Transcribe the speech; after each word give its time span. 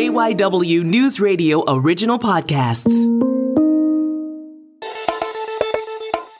KYW 0.00 0.82
News 0.82 1.20
Radio 1.20 1.62
original 1.68 2.18
podcasts. 2.18 2.86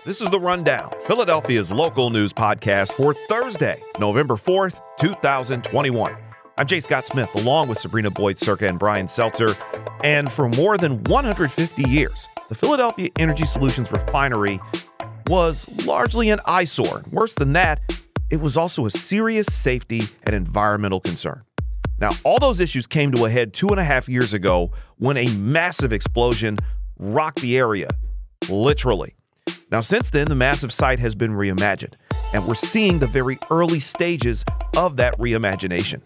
This 0.06 0.22
is 0.22 0.30
The 0.30 0.40
Rundown, 0.40 0.90
Philadelphia's 1.06 1.70
local 1.70 2.08
news 2.08 2.32
podcast 2.32 2.92
for 2.92 3.12
Thursday, 3.12 3.82
November 3.98 4.36
4th, 4.36 4.80
2021. 4.98 6.16
I'm 6.56 6.66
Jay 6.66 6.80
Scott 6.80 7.04
Smith, 7.04 7.28
along 7.34 7.68
with 7.68 7.78
Sabrina 7.78 8.10
Boyd 8.10 8.38
Circa 8.38 8.66
and 8.66 8.78
Brian 8.78 9.06
Seltzer. 9.06 9.54
And 10.02 10.32
for 10.32 10.48
more 10.48 10.78
than 10.78 11.04
150 11.04 11.82
years, 11.82 12.30
the 12.48 12.54
Philadelphia 12.54 13.10
Energy 13.18 13.44
Solutions 13.44 13.92
refinery 13.92 14.58
was 15.26 15.84
largely 15.84 16.30
an 16.30 16.40
eyesore. 16.46 17.04
Worse 17.12 17.34
than 17.34 17.52
that, 17.52 17.82
it 18.30 18.40
was 18.40 18.56
also 18.56 18.86
a 18.86 18.90
serious 18.90 19.48
safety 19.48 20.00
and 20.22 20.34
environmental 20.34 21.00
concern. 21.00 21.42
Now, 22.00 22.10
all 22.24 22.38
those 22.38 22.60
issues 22.60 22.86
came 22.86 23.12
to 23.12 23.26
a 23.26 23.30
head 23.30 23.52
two 23.52 23.68
and 23.68 23.78
a 23.78 23.84
half 23.84 24.08
years 24.08 24.32
ago 24.32 24.72
when 24.96 25.16
a 25.16 25.28
massive 25.34 25.92
explosion 25.92 26.58
rocked 26.98 27.42
the 27.42 27.58
area, 27.58 27.88
literally. 28.48 29.16
Now, 29.70 29.82
since 29.82 30.10
then, 30.10 30.26
the 30.26 30.34
massive 30.34 30.72
site 30.72 30.98
has 30.98 31.14
been 31.14 31.32
reimagined, 31.32 31.94
and 32.32 32.46
we're 32.46 32.54
seeing 32.54 32.98
the 32.98 33.06
very 33.06 33.38
early 33.50 33.80
stages 33.80 34.44
of 34.76 34.96
that 34.96 35.16
reimagination. 35.18 36.04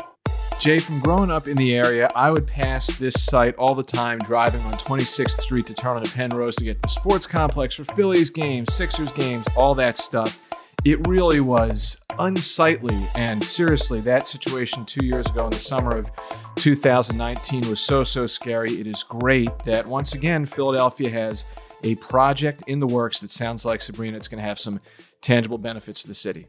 Jay, 0.61 0.79
from 0.79 1.01
growing 1.01 1.31
up 1.31 1.49
in 1.49 1.57
the 1.57 1.77
area, 1.77 2.09
I 2.15 2.31
would 2.31 2.47
pass 2.47 2.87
this 2.99 3.15
site 3.15 3.55
all 3.57 3.75
the 3.75 3.83
time 3.83 4.19
driving 4.19 4.61
on 4.63 4.75
26th 4.75 5.41
Street 5.41 5.67
to 5.67 5.75
turn 5.75 5.97
on 5.97 6.03
to 6.03 6.13
Penrose 6.13 6.57
to 6.57 6.65
get 6.65 6.81
the 6.83 6.89
sports 6.89 7.27
complex 7.27 7.75
for 7.75 7.85
Phillies 7.85 8.31
games, 8.31 8.73
Sixers 8.75 9.13
games, 9.13 9.47
all 9.57 9.75
that 9.77 9.99
stuff. 9.99 10.41
It 10.85 11.07
really 11.09 11.41
was 11.41 11.99
unsightly. 12.19 12.97
And 13.15 13.43
seriously, 13.43 14.01
that 14.03 14.27
situation 14.27 14.85
two 14.85 15.05
years 15.05 15.27
ago 15.27 15.45
in 15.45 15.51
the 15.51 15.59
summer 15.59 15.97
of 15.97 16.11
2019 16.57 17.71
was 17.71 17.81
so, 17.81 18.05
so 18.05 18.27
scary. 18.27 18.71
It 18.73 18.87
is 18.87 19.03
great 19.03 19.59
that 19.61 19.87
once 19.87 20.13
again, 20.13 20.45
Philadelphia 20.45 21.09
has 21.09 21.47
a 21.85 21.95
project 21.97 22.65
in 22.67 22.81
the 22.81 22.87
works 22.87 23.21
that 23.21 23.31
sounds 23.31 23.65
like 23.65 23.81
Sabrina, 23.81 24.19
it's 24.19 24.29
going 24.29 24.43
to 24.43 24.47
have 24.47 24.59
some 24.59 24.81
tangible 25.23 25.57
benefits 25.57 26.03
to 26.03 26.09
the 26.09 26.15
city. 26.15 26.49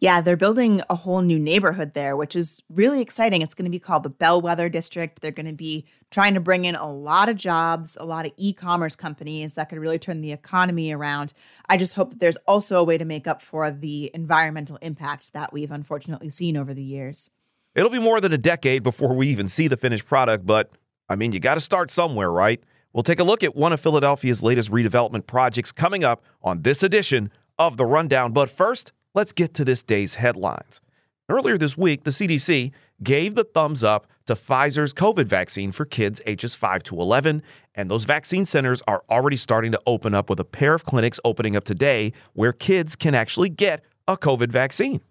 Yeah, 0.00 0.22
they're 0.22 0.36
building 0.36 0.80
a 0.88 0.94
whole 0.94 1.20
new 1.20 1.38
neighborhood 1.38 1.92
there, 1.92 2.16
which 2.16 2.34
is 2.34 2.62
really 2.70 3.02
exciting. 3.02 3.42
It's 3.42 3.52
going 3.52 3.66
to 3.66 3.70
be 3.70 3.78
called 3.78 4.02
the 4.02 4.08
Bellwether 4.08 4.70
District. 4.70 5.20
They're 5.20 5.30
going 5.30 5.44
to 5.46 5.52
be 5.52 5.84
trying 6.10 6.32
to 6.34 6.40
bring 6.40 6.64
in 6.64 6.74
a 6.74 6.90
lot 6.90 7.28
of 7.28 7.36
jobs, 7.36 7.98
a 8.00 8.06
lot 8.06 8.24
of 8.24 8.32
e 8.38 8.54
commerce 8.54 8.96
companies 8.96 9.54
that 9.54 9.68
could 9.68 9.78
really 9.78 9.98
turn 9.98 10.22
the 10.22 10.32
economy 10.32 10.90
around. 10.90 11.34
I 11.68 11.76
just 11.76 11.94
hope 11.94 12.10
that 12.10 12.18
there's 12.18 12.38
also 12.48 12.78
a 12.78 12.84
way 12.84 12.96
to 12.96 13.04
make 13.04 13.26
up 13.26 13.42
for 13.42 13.70
the 13.70 14.10
environmental 14.14 14.78
impact 14.80 15.34
that 15.34 15.52
we've 15.52 15.70
unfortunately 15.70 16.30
seen 16.30 16.56
over 16.56 16.72
the 16.72 16.82
years. 16.82 17.30
It'll 17.74 17.90
be 17.90 18.00
more 18.00 18.22
than 18.22 18.32
a 18.32 18.38
decade 18.38 18.82
before 18.82 19.14
we 19.14 19.28
even 19.28 19.48
see 19.48 19.68
the 19.68 19.76
finished 19.76 20.06
product, 20.06 20.46
but 20.46 20.70
I 21.10 21.14
mean, 21.14 21.32
you 21.32 21.40
got 21.40 21.54
to 21.54 21.60
start 21.60 21.90
somewhere, 21.90 22.30
right? 22.30 22.62
We'll 22.94 23.02
take 23.02 23.20
a 23.20 23.24
look 23.24 23.42
at 23.42 23.54
one 23.54 23.72
of 23.72 23.80
Philadelphia's 23.80 24.42
latest 24.42 24.70
redevelopment 24.70 25.26
projects 25.26 25.72
coming 25.72 26.04
up 26.04 26.24
on 26.42 26.62
this 26.62 26.82
edition 26.82 27.30
of 27.58 27.76
The 27.76 27.84
Rundown. 27.84 28.32
But 28.32 28.48
first, 28.48 28.92
let's 29.20 29.34
get 29.34 29.52
to 29.52 29.66
this 29.66 29.82
day's 29.82 30.14
headlines. 30.14 30.80
Earlier 31.28 31.58
this 31.58 31.76
week, 31.76 32.04
the 32.04 32.10
CDC 32.10 32.72
gave 33.02 33.34
the 33.34 33.44
thumbs 33.44 33.84
up 33.84 34.06
to 34.24 34.34
Pfizer's 34.34 34.94
COVID 34.94 35.26
vaccine 35.26 35.72
for 35.72 35.84
kids 35.84 36.22
ages 36.24 36.54
5 36.54 36.82
to 36.84 36.98
11, 36.98 37.42
and 37.74 37.90
those 37.90 38.04
vaccine 38.04 38.46
centers 38.46 38.80
are 38.88 39.04
already 39.10 39.36
starting 39.36 39.72
to 39.72 39.80
open 39.86 40.14
up 40.14 40.30
with 40.30 40.40
a 40.40 40.44
pair 40.44 40.72
of 40.72 40.86
clinics 40.86 41.20
opening 41.22 41.54
up 41.54 41.64
today 41.64 42.14
where 42.32 42.54
kids 42.54 42.96
can 42.96 43.14
actually 43.14 43.50
get 43.50 43.84
a 44.08 44.16
COVID 44.16 44.50
vaccine. 44.50 45.02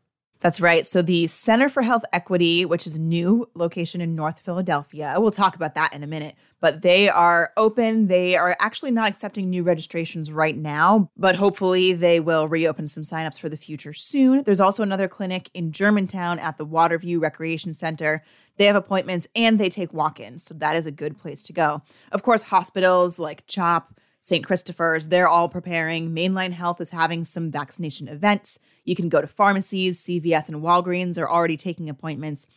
That's 0.41 0.61
right. 0.61 0.87
So 0.87 1.01
the 1.01 1.27
Center 1.27 1.67
for 1.67 1.81
Health 1.81 2.03
Equity, 2.13 2.63
which 2.63 2.87
is 2.87 2.97
new 2.97 3.49
location 3.55 3.99
in 3.99 4.15
North 4.15 4.39
Philadelphia, 4.39 5.15
we'll 5.17 5.31
talk 5.31 5.55
about 5.55 5.75
that 5.75 5.93
in 5.93 6.01
a 6.01 6.07
minute, 6.07 6.35
but 6.61 6.81
they 6.81 7.09
are 7.09 7.51
open. 7.57 8.07
They 8.07 8.37
are 8.37 8.55
actually 8.61 8.91
not 8.91 9.09
accepting 9.09 9.49
new 9.49 9.63
registrations 9.63 10.31
right 10.31 10.55
now, 10.55 11.09
but 11.17 11.35
hopefully 11.35 11.91
they 11.91 12.21
will 12.21 12.47
reopen 12.47 12.87
some 12.87 13.03
signups 13.03 13.37
for 13.37 13.49
the 13.49 13.57
future 13.57 13.91
soon. 13.91 14.43
There's 14.43 14.61
also 14.61 14.81
another 14.81 15.09
clinic 15.09 15.49
in 15.53 15.73
Germantown 15.73 16.39
at 16.39 16.57
the 16.57 16.65
Waterview 16.65 17.21
Recreation 17.21 17.73
Center. 17.73 18.23
They 18.55 18.65
have 18.65 18.77
appointments 18.77 19.27
and 19.35 19.59
they 19.59 19.69
take 19.69 19.93
walk 19.93 20.21
ins. 20.21 20.45
So 20.45 20.53
that 20.55 20.77
is 20.77 20.85
a 20.85 20.91
good 20.91 21.17
place 21.17 21.43
to 21.43 21.53
go. 21.53 21.81
Of 22.13 22.23
course, 22.23 22.43
hospitals 22.43 23.19
like 23.19 23.45
CHOP, 23.45 23.93
St. 24.21 24.45
Christopher's, 24.45 25.07
they're 25.07 25.29
all 25.29 25.49
preparing. 25.49 26.13
Main 26.13 26.33
Line 26.33 26.51
Health 26.51 26.81
is 26.81 26.89
having 26.89 27.23
some 27.23 27.51
vaccination 27.51 28.07
events. 28.07 28.59
You 28.83 28.95
can 28.95 29.09
go 29.09 29.21
to 29.21 29.27
pharmacies, 29.27 30.03
CVS, 30.03 30.49
and 30.49 30.61
Walgreens 30.61 31.17
are 31.17 31.29
already 31.29 31.57
taking 31.57 31.89
appointments. 31.89 32.47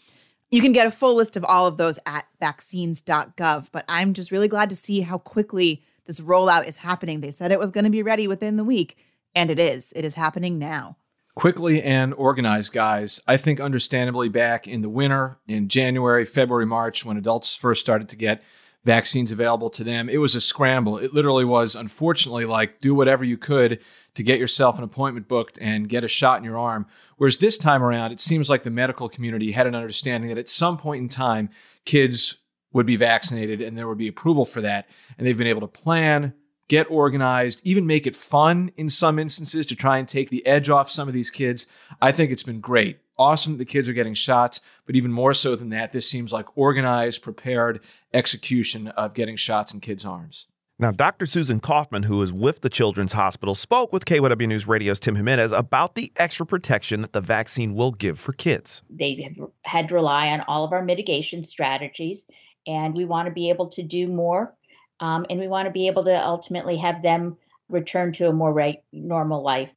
You 0.50 0.60
can 0.60 0.72
get 0.72 0.86
a 0.86 0.90
full 0.90 1.14
list 1.14 1.36
of 1.36 1.44
all 1.44 1.66
of 1.66 1.78
those 1.78 1.98
at 2.04 2.26
vaccines.gov. 2.40 3.68
But 3.72 3.84
I'm 3.88 4.12
just 4.12 4.30
really 4.30 4.48
glad 4.48 4.70
to 4.70 4.76
see 4.76 5.00
how 5.00 5.18
quickly 5.18 5.82
this 6.06 6.20
rollout 6.20 6.66
is 6.66 6.76
happening. 6.76 7.20
They 7.20 7.30
said 7.30 7.52
it 7.52 7.58
was 7.58 7.70
going 7.70 7.84
to 7.84 7.90
be 7.90 8.02
ready 8.02 8.28
within 8.28 8.56
the 8.56 8.64
week, 8.64 8.96
and 9.34 9.50
it 9.50 9.58
is. 9.58 9.92
It 9.96 10.04
is 10.04 10.14
happening 10.14 10.58
now. 10.58 10.96
Quickly 11.34 11.82
and 11.82 12.12
organized, 12.12 12.74
guys. 12.74 13.22
I 13.26 13.38
think 13.38 13.58
understandably 13.58 14.28
back 14.28 14.68
in 14.68 14.82
the 14.82 14.90
winter, 14.90 15.38
in 15.48 15.68
January, 15.68 16.26
February, 16.26 16.66
March, 16.66 17.06
when 17.06 17.16
adults 17.16 17.54
first 17.54 17.80
started 17.80 18.10
to 18.10 18.16
get 18.16 18.42
vaccines 18.84 19.30
available 19.30 19.70
to 19.70 19.84
them. 19.84 20.08
It 20.08 20.18
was 20.18 20.34
a 20.34 20.40
scramble. 20.40 20.98
It 20.98 21.14
literally 21.14 21.44
was, 21.44 21.74
unfortunately, 21.74 22.46
like 22.46 22.80
do 22.80 22.94
whatever 22.94 23.24
you 23.24 23.36
could 23.36 23.80
to 24.14 24.22
get 24.22 24.40
yourself 24.40 24.76
an 24.78 24.84
appointment 24.84 25.28
booked 25.28 25.58
and 25.60 25.88
get 25.88 26.04
a 26.04 26.08
shot 26.08 26.38
in 26.38 26.44
your 26.44 26.58
arm. 26.58 26.86
Whereas 27.16 27.38
this 27.38 27.58
time 27.58 27.82
around, 27.82 28.12
it 28.12 28.20
seems 28.20 28.50
like 28.50 28.64
the 28.64 28.70
medical 28.70 29.08
community 29.08 29.52
had 29.52 29.66
an 29.66 29.74
understanding 29.74 30.28
that 30.30 30.38
at 30.38 30.48
some 30.48 30.76
point 30.76 31.02
in 31.02 31.08
time, 31.08 31.50
kids 31.84 32.38
would 32.72 32.86
be 32.86 32.96
vaccinated 32.96 33.60
and 33.60 33.76
there 33.76 33.86
would 33.86 33.98
be 33.98 34.08
approval 34.08 34.44
for 34.44 34.60
that. 34.62 34.88
And 35.16 35.26
they've 35.26 35.38
been 35.38 35.46
able 35.46 35.60
to 35.60 35.68
plan, 35.68 36.34
get 36.68 36.90
organized, 36.90 37.60
even 37.64 37.86
make 37.86 38.06
it 38.06 38.16
fun 38.16 38.72
in 38.76 38.88
some 38.88 39.18
instances 39.18 39.66
to 39.66 39.76
try 39.76 39.98
and 39.98 40.08
take 40.08 40.30
the 40.30 40.44
edge 40.46 40.68
off 40.68 40.90
some 40.90 41.06
of 41.06 41.14
these 41.14 41.30
kids. 41.30 41.66
I 42.00 42.10
think 42.12 42.32
it's 42.32 42.42
been 42.42 42.60
great 42.60 42.98
awesome 43.22 43.52
that 43.52 43.58
the 43.58 43.64
kids 43.64 43.88
are 43.88 43.92
getting 43.92 44.14
shots, 44.14 44.60
but 44.84 44.96
even 44.96 45.12
more 45.12 45.32
so 45.32 45.54
than 45.56 45.70
that, 45.70 45.92
this 45.92 46.10
seems 46.10 46.32
like 46.32 46.46
organized, 46.56 47.22
prepared 47.22 47.80
execution 48.12 48.88
of 48.88 49.14
getting 49.14 49.36
shots 49.36 49.72
in 49.72 49.80
kids' 49.80 50.04
arms. 50.04 50.48
Now, 50.78 50.90
Dr. 50.90 51.26
Susan 51.26 51.60
Kaufman, 51.60 52.04
who 52.04 52.20
is 52.22 52.32
with 52.32 52.62
the 52.62 52.68
Children's 52.68 53.12
Hospital, 53.12 53.54
spoke 53.54 53.92
with 53.92 54.04
KYW 54.04 54.48
News 54.48 54.66
Radio's 54.66 54.98
Tim 54.98 55.14
Jimenez 55.14 55.52
about 55.52 55.94
the 55.94 56.10
extra 56.16 56.44
protection 56.44 57.02
that 57.02 57.12
the 57.12 57.20
vaccine 57.20 57.74
will 57.74 57.92
give 57.92 58.18
for 58.18 58.32
kids. 58.32 58.82
They 58.90 59.14
have 59.22 59.48
had 59.62 59.88
to 59.90 59.94
rely 59.94 60.30
on 60.30 60.40
all 60.48 60.64
of 60.64 60.72
our 60.72 60.82
mitigation 60.82 61.44
strategies, 61.44 62.26
and 62.66 62.96
we 62.96 63.04
want 63.04 63.26
to 63.26 63.32
be 63.32 63.48
able 63.48 63.68
to 63.68 63.82
do 63.82 64.08
more, 64.08 64.54
um, 64.98 65.24
and 65.30 65.38
we 65.38 65.46
want 65.46 65.66
to 65.66 65.72
be 65.72 65.86
able 65.86 66.04
to 66.04 66.26
ultimately 66.26 66.76
have 66.78 67.00
them 67.02 67.36
return 67.68 68.10
to 68.14 68.28
a 68.28 68.32
more 68.32 68.52
right, 68.52 68.82
normal 68.92 69.42
life. 69.42 69.70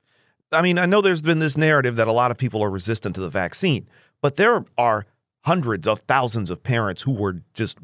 I 0.51 0.61
mean, 0.61 0.78
I 0.78 0.85
know 0.85 1.01
there's 1.01 1.22
been 1.22 1.39
this 1.39 1.57
narrative 1.57 1.95
that 1.95 2.07
a 2.07 2.11
lot 2.11 2.31
of 2.31 2.38
people 2.38 2.63
are 2.63 2.69
resistant 2.69 3.16
to 3.16 3.22
the 3.22 3.29
vaccine, 3.29 3.88
but 4.22 4.38
there 4.38 4.66
are 4.78 5.06
hundreds 5.41 5.88
of 5.88 6.00
thousands 6.01 6.50
of 6.50 6.63
parents 6.63 7.01
who 7.01 7.11
were 7.11 7.41
just 7.53 7.78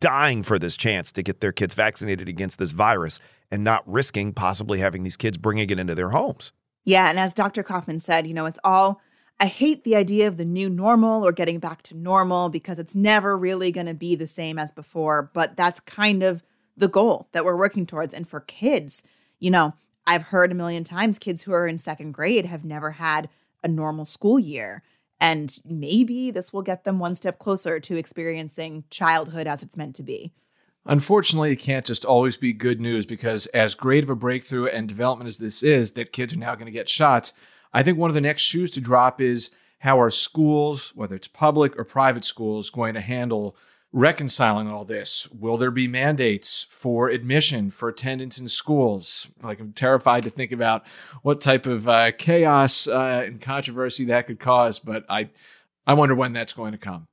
dying 0.00 0.42
for 0.42 0.58
this 0.58 0.76
chance 0.76 1.12
to 1.12 1.22
get 1.22 1.40
their 1.40 1.52
kids 1.52 1.74
vaccinated 1.74 2.28
against 2.28 2.58
this 2.58 2.70
virus 2.70 3.20
and 3.50 3.62
not 3.62 3.82
risking 3.86 4.32
possibly 4.32 4.78
having 4.78 5.02
these 5.02 5.16
kids 5.16 5.36
bringing 5.36 5.68
it 5.70 5.78
into 5.78 5.94
their 5.94 6.10
homes. 6.10 6.52
Yeah. 6.84 7.08
And 7.08 7.18
as 7.18 7.34
Dr. 7.34 7.62
Kaufman 7.62 7.98
said, 7.98 8.26
you 8.26 8.34
know, 8.34 8.46
it's 8.46 8.58
all, 8.64 9.00
I 9.38 9.46
hate 9.46 9.84
the 9.84 9.96
idea 9.96 10.28
of 10.28 10.36
the 10.36 10.44
new 10.44 10.70
normal 10.70 11.24
or 11.24 11.32
getting 11.32 11.58
back 11.58 11.82
to 11.82 11.96
normal 11.96 12.48
because 12.48 12.78
it's 12.78 12.94
never 12.94 13.36
really 13.36 13.70
going 13.70 13.86
to 13.86 13.94
be 13.94 14.14
the 14.14 14.28
same 14.28 14.58
as 14.58 14.72
before. 14.72 15.30
But 15.34 15.56
that's 15.56 15.80
kind 15.80 16.22
of 16.22 16.42
the 16.76 16.88
goal 16.88 17.28
that 17.32 17.44
we're 17.44 17.56
working 17.56 17.86
towards. 17.86 18.14
And 18.14 18.26
for 18.28 18.40
kids, 18.40 19.04
you 19.40 19.50
know, 19.50 19.74
I've 20.06 20.22
heard 20.22 20.52
a 20.52 20.54
million 20.54 20.84
times 20.84 21.18
kids 21.18 21.42
who 21.42 21.52
are 21.52 21.66
in 21.66 21.78
second 21.78 22.12
grade 22.12 22.46
have 22.46 22.64
never 22.64 22.92
had 22.92 23.28
a 23.62 23.68
normal 23.68 24.04
school 24.04 24.38
year. 24.38 24.82
And 25.20 25.58
maybe 25.64 26.30
this 26.30 26.52
will 26.52 26.62
get 26.62 26.84
them 26.84 26.98
one 26.98 27.14
step 27.14 27.38
closer 27.38 27.80
to 27.80 27.96
experiencing 27.96 28.84
childhood 28.90 29.46
as 29.46 29.62
it's 29.62 29.76
meant 29.76 29.96
to 29.96 30.02
be. 30.02 30.32
Unfortunately, 30.84 31.50
it 31.50 31.56
can't 31.56 31.86
just 31.86 32.04
always 32.04 32.36
be 32.36 32.52
good 32.52 32.80
news 32.80 33.06
because, 33.06 33.46
as 33.46 33.74
great 33.74 34.04
of 34.04 34.10
a 34.10 34.14
breakthrough 34.14 34.66
and 34.66 34.86
development 34.86 35.26
as 35.26 35.38
this 35.38 35.62
is, 35.62 35.92
that 35.92 36.12
kids 36.12 36.34
are 36.34 36.38
now 36.38 36.54
going 36.54 36.66
to 36.66 36.72
get 36.72 36.88
shots, 36.88 37.32
I 37.72 37.82
think 37.82 37.98
one 37.98 38.10
of 38.10 38.14
the 38.14 38.20
next 38.20 38.42
shoes 38.42 38.70
to 38.72 38.80
drop 38.80 39.20
is 39.20 39.50
how 39.80 39.96
our 39.96 40.10
schools, 40.10 40.92
whether 40.94 41.16
it's 41.16 41.28
public 41.28 41.76
or 41.76 41.84
private 41.84 42.24
schools, 42.24 42.70
going 42.70 42.94
to 42.94 43.00
handle 43.00 43.56
reconciling 43.92 44.68
all 44.68 44.84
this? 44.84 45.28
Will 45.30 45.56
there 45.56 45.70
be 45.70 45.88
mandates 45.88 46.66
for 46.70 47.08
admission 47.08 47.70
for 47.70 47.88
attendance 47.88 48.38
in 48.38 48.48
schools? 48.48 49.28
Like 49.42 49.60
I'm 49.60 49.72
terrified 49.72 50.24
to 50.24 50.30
think 50.30 50.52
about 50.52 50.86
what 51.22 51.40
type 51.40 51.66
of 51.66 51.88
uh, 51.88 52.12
chaos 52.12 52.86
uh, 52.86 53.24
and 53.26 53.40
controversy 53.40 54.04
that 54.06 54.26
could 54.26 54.40
cause, 54.40 54.78
but 54.78 55.04
I 55.08 55.30
I 55.86 55.94
wonder 55.94 56.14
when 56.14 56.32
that's 56.32 56.52
going 56.52 56.72
to 56.72 56.78
come. 56.78 57.06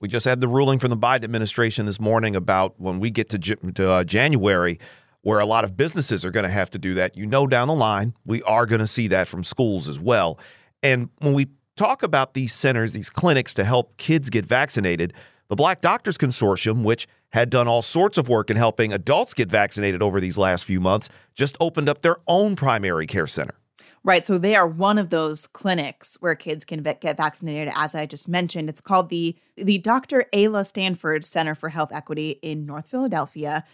We 0.00 0.08
just 0.08 0.24
had 0.24 0.40
the 0.40 0.48
ruling 0.48 0.78
from 0.78 0.90
the 0.90 0.96
Biden 0.96 1.24
administration 1.24 1.84
this 1.84 2.00
morning 2.00 2.34
about 2.34 2.80
when 2.80 3.00
we 3.00 3.10
get 3.10 3.28
to, 3.30 3.38
to 3.38 3.90
uh, 3.90 4.04
January, 4.04 4.78
where 5.22 5.40
a 5.40 5.44
lot 5.44 5.64
of 5.64 5.76
businesses 5.76 6.24
are 6.24 6.30
going 6.30 6.44
to 6.44 6.50
have 6.50 6.70
to 6.70 6.78
do 6.78 6.94
that. 6.94 7.16
You 7.16 7.26
know, 7.26 7.46
down 7.46 7.68
the 7.68 7.74
line, 7.74 8.14
we 8.24 8.42
are 8.44 8.64
going 8.64 8.78
to 8.78 8.86
see 8.86 9.08
that 9.08 9.28
from 9.28 9.44
schools 9.44 9.88
as 9.88 9.98
well. 9.98 10.38
And 10.82 11.10
when 11.18 11.34
we 11.34 11.48
talk 11.76 12.02
about 12.02 12.32
these 12.32 12.54
centers, 12.54 12.92
these 12.92 13.10
clinics 13.10 13.52
to 13.54 13.64
help 13.64 13.96
kids 13.98 14.30
get 14.30 14.46
vaccinated, 14.46 15.12
The 15.50 15.56
Black 15.56 15.80
Doctors 15.80 16.16
Consortium, 16.16 16.84
which 16.84 17.08
had 17.30 17.50
done 17.50 17.66
all 17.66 17.82
sorts 17.82 18.16
of 18.16 18.28
work 18.28 18.50
in 18.50 18.56
helping 18.56 18.92
adults 18.92 19.34
get 19.34 19.50
vaccinated 19.50 20.00
over 20.00 20.20
these 20.20 20.38
last 20.38 20.64
few 20.64 20.78
months, 20.78 21.08
just 21.34 21.56
opened 21.58 21.88
up 21.88 22.02
their 22.02 22.18
own 22.28 22.54
primary 22.54 23.04
care 23.08 23.26
center. 23.26 23.56
Right. 24.04 24.24
So 24.24 24.38
they 24.38 24.54
are 24.54 24.68
one 24.68 24.96
of 24.96 25.10
those 25.10 25.48
clinics 25.48 26.16
where 26.20 26.36
kids 26.36 26.64
can 26.64 26.84
get 26.84 27.16
vaccinated, 27.16 27.72
as 27.74 27.96
I 27.96 28.06
just 28.06 28.28
mentioned. 28.28 28.68
It's 28.68 28.80
called 28.80 29.08
the 29.08 29.36
the 29.56 29.78
Dr. 29.78 30.26
Ala 30.32 30.64
Stanford 30.64 31.24
Center 31.24 31.56
for 31.56 31.68
Health 31.68 31.90
Equity 31.92 32.38
in 32.42 32.64
North 32.64 32.86
Philadelphia, 32.86 33.64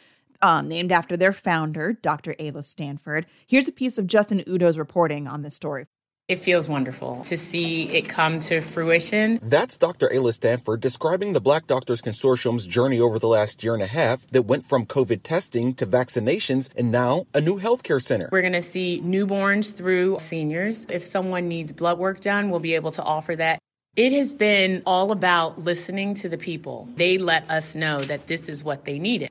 um, 0.40 0.69
named 0.69 0.93
after 0.93 1.14
their 1.14 1.34
founder, 1.34 1.93
Dr. 1.93 2.34
Ala 2.38 2.62
Stanford. 2.62 3.26
Here's 3.46 3.69
a 3.69 3.72
piece 3.72 3.99
of 3.99 4.06
Justin 4.06 4.43
Udo's 4.46 4.79
reporting 4.79 5.29
on 5.29 5.43
this 5.43 5.55
story. 5.55 5.84
It 6.28 6.40
feels 6.40 6.69
wonderful 6.69 7.20
to 7.26 7.37
see 7.37 7.84
it 7.84 8.08
come 8.08 8.40
to 8.40 8.61
fruition. 8.61 9.38
That's 9.40 9.78
Dr. 9.78 10.12
Ala 10.12 10.32
Stanford 10.32 10.81
describing 10.81 11.34
the 11.34 11.40
Black 11.40 11.69
Doctors 11.69 12.02
Consortium's 12.02 12.67
journey 12.67 12.99
over 12.99 13.20
the 13.20 13.28
last 13.28 13.62
year 13.62 13.75
and 13.75 13.82
a 13.82 13.87
half 13.87 14.26
that 14.32 14.43
went 14.43 14.64
from 14.64 14.87
COVID 14.87 15.23
testing 15.23 15.73
to 15.75 15.87
vaccinations 15.87 16.69
and 16.76 16.90
now 16.90 17.26
a 17.32 17.40
new 17.40 17.61
healthcare 17.61 18.02
center. 18.02 18.28
We're 18.32 18.40
going 18.40 18.55
to 18.55 18.62
see 18.62 19.00
newborns 19.05 19.73
through 19.73 20.19
seniors. 20.19 20.84
If 20.88 21.05
someone 21.05 21.46
needs 21.46 21.73
blood 21.73 22.00
work 22.00 22.19
done, 22.23 22.50
we'll 22.50 22.58
be 22.58 22.75
able 22.75 22.90
to 22.90 23.05
offer 23.05 23.37
that. 23.37 23.61
It 23.94 24.12
has 24.12 24.34
been 24.34 24.82
all 24.84 25.12
about 25.12 25.61
listening 25.61 26.14
to 26.17 26.29
the 26.29 26.38
people. 26.38 26.88
They 26.96 27.19
let 27.19 27.49
us 27.49 27.76
know 27.76 28.02
that 28.02 28.26
this 28.26 28.49
is 28.49 28.64
what 28.64 28.84
they 28.84 28.99
needed 28.99 29.31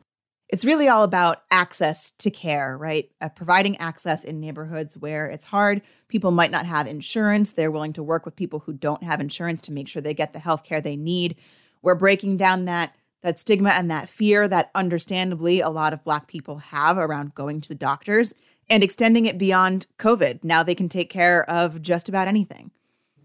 it's 0.50 0.65
really 0.65 0.88
all 0.88 1.03
about 1.03 1.44
access 1.50 2.12
to 2.12 2.30
care, 2.30 2.77
right? 2.77 3.12
Uh, 3.19 3.30
providing 3.30 3.77
access 3.77 4.24
in 4.24 4.39
neighborhoods 4.39 4.97
where 4.97 5.25
it's 5.25 5.44
hard. 5.44 5.81
People 6.07 6.31
might 6.31 6.51
not 6.51 6.65
have 6.65 6.88
insurance. 6.88 7.53
They're 7.53 7.71
willing 7.71 7.94
to 7.94 8.03
work 8.03 8.25
with 8.25 8.36
people 8.36 8.59
who 8.59 8.74
don't 8.74 9.03
have 9.03 9.19
insurance 9.19 9.62
to 9.63 9.71
make 9.71 9.88
sure 9.88 10.01
they 10.01 10.13
get 10.13 10.33
the 10.33 10.39
health 10.39 10.63
care 10.63 10.81
they 10.81 10.95
need. 10.95 11.36
We're 11.81 11.95
breaking 11.95 12.38
down 12.38 12.65
that 12.65 12.95
that 13.21 13.39
stigma 13.39 13.69
and 13.71 13.89
that 13.89 14.07
fear 14.07 14.47
that 14.47 14.69
understandably 14.75 15.59
a 15.59 15.69
lot 15.69 15.94
of 15.94 16.03
black 16.03 16.27
people 16.27 16.59
have 16.59 17.00
around 17.00 17.33
going 17.33 17.59
to 17.59 17.68
the 17.68 17.74
doctors 17.74 18.36
and 18.69 18.83
extending 18.83 19.25
it 19.25 19.39
beyond 19.39 19.88
COVID. 19.98 20.44
Now 20.44 20.62
they 20.62 20.75
can 20.75 20.89
take 20.89 21.09
care 21.09 21.50
of 21.50 21.81
just 21.81 22.07
about 22.07 22.27
anything. 22.27 22.69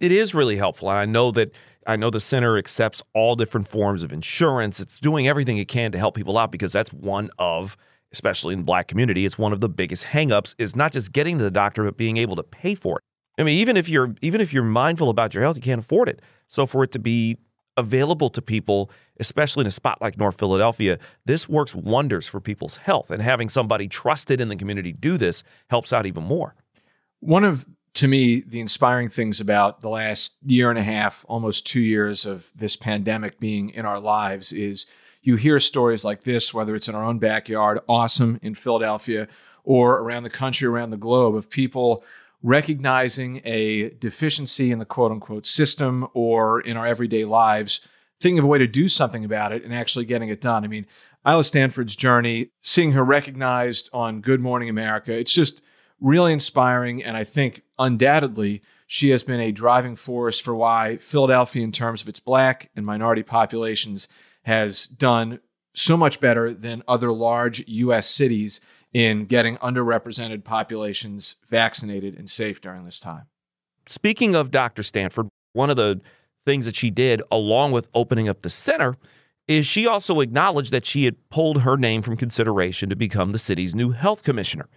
It 0.00 0.11
is 0.11 0.34
really 0.34 0.56
helpful. 0.56 0.88
I 0.88 1.05
know 1.05 1.31
that 1.32 1.52
I 1.87 1.97
know 1.97 2.11
the 2.11 2.21
center 2.21 2.59
accepts 2.59 3.03
all 3.15 3.37
different 3.37 3.69
forms 3.69 4.03
of 4.03 4.12
insurance. 4.12 4.81
It's 4.81 4.99
doing 4.99 5.27
everything 5.27 5.59
it 5.59 5.69
can 5.69 5.93
to 5.93 5.99
help 5.99 6.15
people 6.15 6.37
out 6.37 6.53
because 6.53 6.73
that's 6.73 6.93
one 6.93 7.31
of, 7.38 7.77
especially 8.12 8.53
in 8.55 8.61
the 8.61 8.65
black 8.65 8.88
community, 8.88 9.25
it's 9.25 9.38
one 9.38 9.53
of 9.53 9.61
the 9.61 9.69
biggest 9.69 10.05
hangups 10.06 10.55
is 10.59 10.77
not 10.77 10.93
just 10.93 11.12
getting 11.12 11.38
to 11.38 11.44
the 11.44 11.50
doctor, 11.50 11.85
but 11.85 11.97
being 11.97 12.17
able 12.17 12.37
to 12.37 12.43
pay 12.43 12.75
for 12.75 12.99
it. 12.99 13.05
I 13.41 13.44
mean, 13.44 13.59
even 13.59 13.77
if 13.77 13.88
you're 13.88 14.15
even 14.21 14.41
if 14.41 14.53
you're 14.53 14.62
mindful 14.62 15.09
about 15.09 15.32
your 15.32 15.43
health, 15.43 15.56
you 15.56 15.62
can't 15.62 15.79
afford 15.79 16.09
it. 16.09 16.21
So 16.49 16.67
for 16.67 16.85
it 16.85 16.93
to 16.93 16.99
be 16.99 17.38
available 17.77 18.29
to 18.31 18.43
people, 18.43 18.91
especially 19.19 19.62
in 19.62 19.67
a 19.67 19.71
spot 19.71 20.00
like 20.03 20.19
North 20.19 20.38
Philadelphia, 20.38 20.99
this 21.25 21.49
works 21.49 21.75
wonders 21.75 22.26
for 22.26 22.41
people's 22.41 22.76
health. 22.76 23.11
And 23.11 23.23
having 23.23 23.49
somebody 23.49 23.88
trusted 23.88 24.41
in 24.41 24.49
the 24.49 24.56
community 24.56 24.93
do 24.93 25.17
this 25.17 25.43
helps 25.71 25.93
out 25.93 26.05
even 26.05 26.25
more. 26.25 26.55
One 27.21 27.44
of 27.44 27.67
to 27.94 28.08
me, 28.08 28.40
the 28.40 28.60
inspiring 28.60 29.08
things 29.08 29.40
about 29.40 29.81
the 29.81 29.88
last 29.88 30.37
year 30.44 30.70
and 30.70 30.78
a 30.78 30.82
half, 30.82 31.25
almost 31.28 31.66
two 31.66 31.81
years 31.81 32.25
of 32.25 32.50
this 32.54 32.76
pandemic 32.76 33.40
being 33.40 33.70
in 33.70 33.84
our 33.84 34.00
lives 34.00 34.52
is 34.52 34.87
you 35.22 35.37
hear 35.37 35.60
stories 35.60 36.04
like 36.04 36.25
this, 36.25 36.54
whether 36.54 36.75
it's 36.75 36.88
in 36.88 36.94
our 36.94 37.04
own 37.04 37.19
backyard, 37.19 37.81
awesome 37.88 38.38
in 38.42 38.54
Philadelphia, 38.54 39.28
or 39.64 39.98
around 39.98 40.22
the 40.22 40.31
country, 40.31 40.66
around 40.66 40.90
the 40.90 40.96
globe, 40.96 41.34
of 41.34 41.50
people 41.50 42.04
recognizing 42.42 43.42
a 43.44 43.90
deficiency 43.90 44.70
in 44.70 44.78
the 44.78 44.87
quote 44.87 45.12
unquote 45.12 45.44
system 45.44 46.06
or 46.14 46.60
in 46.60 46.76
our 46.76 46.87
everyday 46.87 47.25
lives, 47.25 47.87
thinking 48.19 48.38
of 48.38 48.44
a 48.44 48.48
way 48.48 48.58
to 48.58 48.66
do 48.66 48.88
something 48.88 49.25
about 49.25 49.52
it 49.52 49.62
and 49.62 49.75
actually 49.75 50.04
getting 50.04 50.28
it 50.28 50.40
done. 50.40 50.64
I 50.64 50.69
mean, 50.69 50.87
Ala 51.26 51.44
Stanford's 51.44 51.96
journey, 51.96 52.50
seeing 52.62 52.92
her 52.92 53.04
recognized 53.04 53.90
on 53.92 54.22
Good 54.22 54.40
Morning 54.40 54.70
America, 54.70 55.12
it's 55.12 55.34
just 55.34 55.60
really 56.00 56.32
inspiring. 56.32 57.02
And 57.02 57.17
I 57.17 57.25
think 57.25 57.62
undoubtedly 57.79 58.62
she 58.87 59.11
has 59.11 59.23
been 59.23 59.41
a 59.41 59.52
driving 59.52 59.97
force 59.97 60.41
for 60.41 60.55
why 60.55 60.97
Philadelphia, 60.97 61.62
in 61.62 61.73
terms 61.73 62.02
of 62.02 62.08
its 62.08 62.20
black 62.20 62.70
and 62.75 62.85
minority 62.85 63.23
populations, 63.23 64.08
has 64.43 64.87
done 64.87 65.41
so 65.75 65.97
much 65.97 66.20
better 66.20 66.52
than 66.52 66.82
other 66.88 67.12
large 67.12 67.67
U.S. 67.69 68.08
cities 68.08 68.61
in 68.93 69.26
getting 69.26 69.56
underrepresented 69.58 70.43
populations 70.43 71.37
vaccinated 71.49 72.19
and 72.19 72.29
safe 72.29 72.61
during 72.61 72.85
this 72.85 72.99
time. 72.99 73.26
Speaking 73.87 74.35
of 74.35 74.50
Dr. 74.50 74.82
Stanford, 74.82 75.29
one 75.52 75.70
of 75.70 75.76
the 75.76 76.00
things 76.44 76.64
that 76.64 76.76
she 76.76 76.91
did, 76.91 77.23
along 77.31 77.73
with 77.73 77.88
opening 77.94 78.29
up 78.29 78.43
the 78.43 78.50
center, 78.50 78.97
is 79.47 79.67
she 79.67 79.87
also 79.87 80.20
acknowledged 80.20 80.73
that 80.73 80.87
she 80.87 81.05
had 81.05 81.29
pulled 81.29 81.62
her 81.62 81.76
name 81.76 82.02
from 82.02 82.17
consideration 82.17 82.88
to 82.88 82.97
become 82.97 83.32
the 83.32 83.38
city's 83.38 83.75
new 83.75 83.91
health 83.91 84.23
commissioner. 84.23 84.69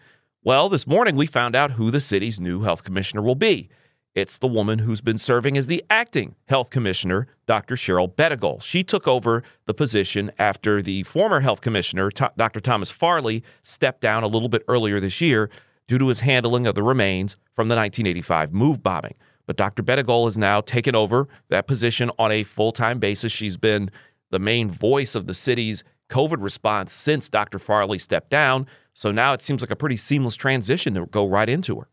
Well, 0.45 0.67
this 0.67 0.85
morning 0.85 1.15
we 1.15 1.25
found 1.25 1.55
out 1.55 1.71
who 1.71 1.89
the 1.89 2.01
city's 2.01 2.37
new 2.37 2.63
health 2.63 2.83
commissioner 2.83 3.21
will 3.21 3.33
be. 3.33 3.69
It's 4.13 4.37
the 4.37 4.45
woman 4.45 4.79
who's 4.79 4.99
been 4.99 5.17
serving 5.17 5.57
as 5.57 5.67
the 5.67 5.81
acting 5.89 6.35
health 6.49 6.69
commissioner, 6.69 7.27
Dr. 7.47 7.75
Cheryl 7.75 8.13
Bettigole. 8.13 8.61
She 8.61 8.83
took 8.83 9.07
over 9.07 9.41
the 9.67 9.73
position 9.73 10.33
after 10.37 10.81
the 10.81 11.03
former 11.03 11.39
health 11.39 11.61
commissioner, 11.61 12.09
Dr. 12.11 12.59
Thomas 12.59 12.91
Farley, 12.91 13.41
stepped 13.61 14.01
down 14.01 14.23
a 14.23 14.27
little 14.27 14.49
bit 14.49 14.65
earlier 14.67 14.99
this 14.99 15.21
year 15.21 15.49
due 15.87 15.97
to 15.97 16.09
his 16.09 16.19
handling 16.19 16.67
of 16.67 16.75
the 16.75 16.83
remains 16.83 17.37
from 17.53 17.69
the 17.69 17.75
1985 17.75 18.51
MOVE 18.51 18.83
bombing. 18.83 19.15
But 19.45 19.55
Dr. 19.55 19.81
Bettigole 19.81 20.25
has 20.25 20.37
now 20.37 20.59
taken 20.59 20.93
over 20.93 21.29
that 21.47 21.67
position 21.67 22.11
on 22.19 22.33
a 22.33 22.43
full 22.43 22.73
time 22.73 22.99
basis. 22.99 23.31
She's 23.31 23.55
been 23.55 23.89
the 24.29 24.39
main 24.39 24.69
voice 24.69 25.15
of 25.15 25.25
the 25.25 25.33
city's 25.33 25.85
COVID 26.09 26.43
response 26.43 26.91
since 26.91 27.29
Dr. 27.29 27.59
Farley 27.59 27.97
stepped 27.97 28.29
down. 28.29 28.67
So 28.93 29.11
now 29.11 29.33
it 29.33 29.41
seems 29.41 29.61
like 29.61 29.71
a 29.71 29.75
pretty 29.75 29.97
seamless 29.97 30.35
transition 30.35 30.93
to 30.93 31.05
go 31.05 31.27
right 31.27 31.49
into 31.49 31.79
her. 31.79 31.87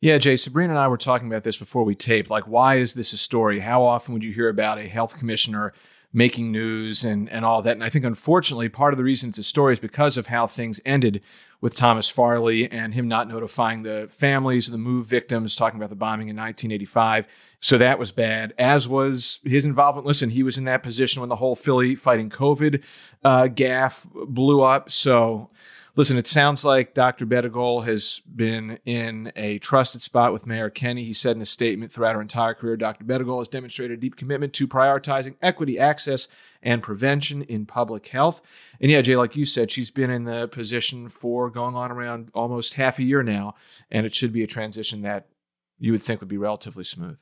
Yeah, 0.00 0.18
Jay, 0.18 0.36
Sabrina 0.36 0.72
and 0.72 0.78
I 0.78 0.88
were 0.88 0.98
talking 0.98 1.28
about 1.28 1.44
this 1.44 1.56
before 1.56 1.84
we 1.84 1.94
taped. 1.94 2.28
Like, 2.28 2.46
why 2.46 2.76
is 2.76 2.92
this 2.92 3.14
a 3.14 3.16
story? 3.16 3.60
How 3.60 3.82
often 3.82 4.12
would 4.12 4.22
you 4.22 4.32
hear 4.32 4.50
about 4.50 4.76
a 4.76 4.86
health 4.86 5.16
commissioner 5.18 5.72
making 6.12 6.52
news 6.52 7.04
and, 7.04 7.26
and 7.30 7.42
all 7.42 7.62
that? 7.62 7.72
And 7.72 7.82
I 7.82 7.88
think, 7.88 8.04
unfortunately, 8.04 8.68
part 8.68 8.92
of 8.92 8.98
the 8.98 9.04
reason 9.04 9.30
it's 9.30 9.38
a 9.38 9.42
story 9.42 9.72
is 9.72 9.78
because 9.78 10.18
of 10.18 10.26
how 10.26 10.46
things 10.46 10.78
ended 10.84 11.22
with 11.62 11.74
Thomas 11.74 12.10
Farley 12.10 12.70
and 12.70 12.92
him 12.92 13.08
not 13.08 13.28
notifying 13.28 13.82
the 13.82 14.06
families 14.10 14.68
of 14.68 14.72
the 14.72 14.78
move 14.78 15.06
victims, 15.06 15.56
talking 15.56 15.80
about 15.80 15.88
the 15.88 15.96
bombing 15.96 16.28
in 16.28 16.36
1985. 16.36 17.26
So 17.60 17.78
that 17.78 17.98
was 17.98 18.12
bad, 18.12 18.52
as 18.58 18.86
was 18.86 19.40
his 19.42 19.64
involvement. 19.64 20.06
Listen, 20.06 20.28
he 20.28 20.42
was 20.42 20.58
in 20.58 20.64
that 20.64 20.82
position 20.82 21.20
when 21.20 21.30
the 21.30 21.36
whole 21.36 21.56
Philly 21.56 21.94
fighting 21.94 22.28
COVID 22.28 22.84
uh, 23.24 23.46
gaff 23.46 24.06
blew 24.12 24.60
up. 24.60 24.90
So 24.90 25.48
Listen, 25.96 26.16
it 26.16 26.26
sounds 26.26 26.64
like 26.64 26.92
Dr. 26.92 27.24
Bettigole 27.24 27.84
has 27.84 28.20
been 28.34 28.80
in 28.84 29.32
a 29.36 29.58
trusted 29.58 30.02
spot 30.02 30.32
with 30.32 30.44
Mayor 30.44 30.68
Kenney. 30.68 31.04
He 31.04 31.12
said 31.12 31.36
in 31.36 31.42
a 31.42 31.46
statement 31.46 31.92
throughout 31.92 32.16
her 32.16 32.20
entire 32.20 32.52
career, 32.54 32.76
Dr. 32.76 33.04
Bettigole 33.04 33.38
has 33.38 33.46
demonstrated 33.46 33.98
a 33.98 34.00
deep 34.00 34.16
commitment 34.16 34.52
to 34.54 34.66
prioritizing 34.66 35.36
equity, 35.40 35.78
access, 35.78 36.26
and 36.64 36.82
prevention 36.82 37.42
in 37.42 37.64
public 37.64 38.08
health. 38.08 38.42
And 38.80 38.90
yeah, 38.90 39.02
Jay, 39.02 39.14
like 39.14 39.36
you 39.36 39.44
said, 39.44 39.70
she's 39.70 39.92
been 39.92 40.10
in 40.10 40.24
the 40.24 40.48
position 40.48 41.08
for 41.08 41.48
going 41.48 41.76
on 41.76 41.92
around 41.92 42.30
almost 42.34 42.74
half 42.74 42.98
a 42.98 43.04
year 43.04 43.22
now, 43.22 43.54
and 43.88 44.04
it 44.04 44.16
should 44.16 44.32
be 44.32 44.42
a 44.42 44.48
transition 44.48 45.02
that 45.02 45.28
you 45.78 45.92
would 45.92 46.02
think 46.02 46.20
would 46.20 46.28
be 46.28 46.38
relatively 46.38 46.84
smooth. 46.84 47.20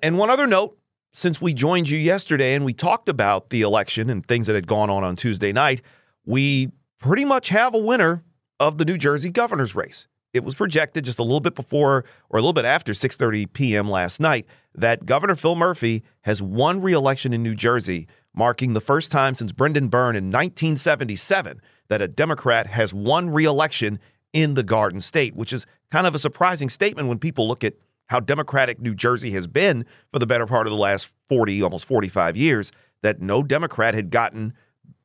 And 0.00 0.18
one 0.18 0.28
other 0.28 0.46
note 0.46 0.76
since 1.12 1.40
we 1.40 1.54
joined 1.54 1.88
you 1.88 1.96
yesterday 1.96 2.54
and 2.54 2.66
we 2.66 2.74
talked 2.74 3.08
about 3.08 3.48
the 3.48 3.62
election 3.62 4.10
and 4.10 4.26
things 4.26 4.46
that 4.46 4.54
had 4.54 4.66
gone 4.66 4.90
on 4.90 5.04
on 5.04 5.16
Tuesday 5.16 5.52
night, 5.52 5.80
we 6.26 6.70
pretty 6.98 7.24
much 7.24 7.48
have 7.48 7.74
a 7.74 7.78
winner 7.78 8.22
of 8.60 8.78
the 8.78 8.84
New 8.84 8.98
Jersey 8.98 9.30
governor's 9.30 9.74
race. 9.74 10.06
It 10.34 10.44
was 10.44 10.54
projected 10.54 11.04
just 11.04 11.18
a 11.18 11.22
little 11.22 11.40
bit 11.40 11.54
before 11.54 12.04
or 12.28 12.38
a 12.38 12.42
little 12.42 12.52
bit 12.52 12.64
after 12.64 12.92
6:30 12.92 13.52
p.m. 13.52 13.88
last 13.90 14.20
night 14.20 14.46
that 14.74 15.06
Governor 15.06 15.34
Phil 15.34 15.56
Murphy 15.56 16.02
has 16.22 16.42
won 16.42 16.82
re-election 16.82 17.32
in 17.32 17.42
New 17.42 17.54
Jersey, 17.54 18.06
marking 18.34 18.74
the 18.74 18.80
first 18.80 19.10
time 19.10 19.34
since 19.34 19.52
Brendan 19.52 19.88
Byrne 19.88 20.16
in 20.16 20.24
1977 20.24 21.60
that 21.88 22.02
a 22.02 22.08
Democrat 22.08 22.66
has 22.66 22.92
won 22.92 23.30
re-election 23.30 23.98
in 24.32 24.54
the 24.54 24.62
Garden 24.62 25.00
State, 25.00 25.34
which 25.34 25.52
is 25.52 25.66
kind 25.90 26.06
of 26.06 26.14
a 26.14 26.18
surprising 26.18 26.68
statement 26.68 27.08
when 27.08 27.18
people 27.18 27.48
look 27.48 27.64
at 27.64 27.74
how 28.08 28.20
democratic 28.20 28.80
New 28.80 28.94
Jersey 28.94 29.30
has 29.32 29.46
been 29.46 29.86
for 30.12 30.18
the 30.18 30.26
better 30.26 30.46
part 30.46 30.66
of 30.66 30.70
the 30.70 30.78
last 30.78 31.10
40, 31.28 31.62
almost 31.62 31.86
45 31.86 32.36
years, 32.36 32.70
that 33.02 33.20
no 33.20 33.42
Democrat 33.42 33.94
had 33.94 34.10
gotten 34.10 34.52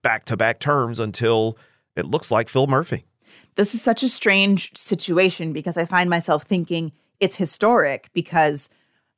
back-to-back 0.01 0.59
terms 0.59 0.99
until 0.99 1.57
it 1.95 2.05
looks 2.05 2.31
like 2.31 2.49
Phil 2.49 2.67
Murphy. 2.67 3.05
This 3.55 3.75
is 3.75 3.81
such 3.81 4.03
a 4.03 4.09
strange 4.09 4.75
situation 4.75 5.53
because 5.53 5.77
I 5.77 5.85
find 5.85 6.09
myself 6.09 6.43
thinking 6.43 6.91
it's 7.19 7.35
historic 7.35 8.09
because 8.13 8.69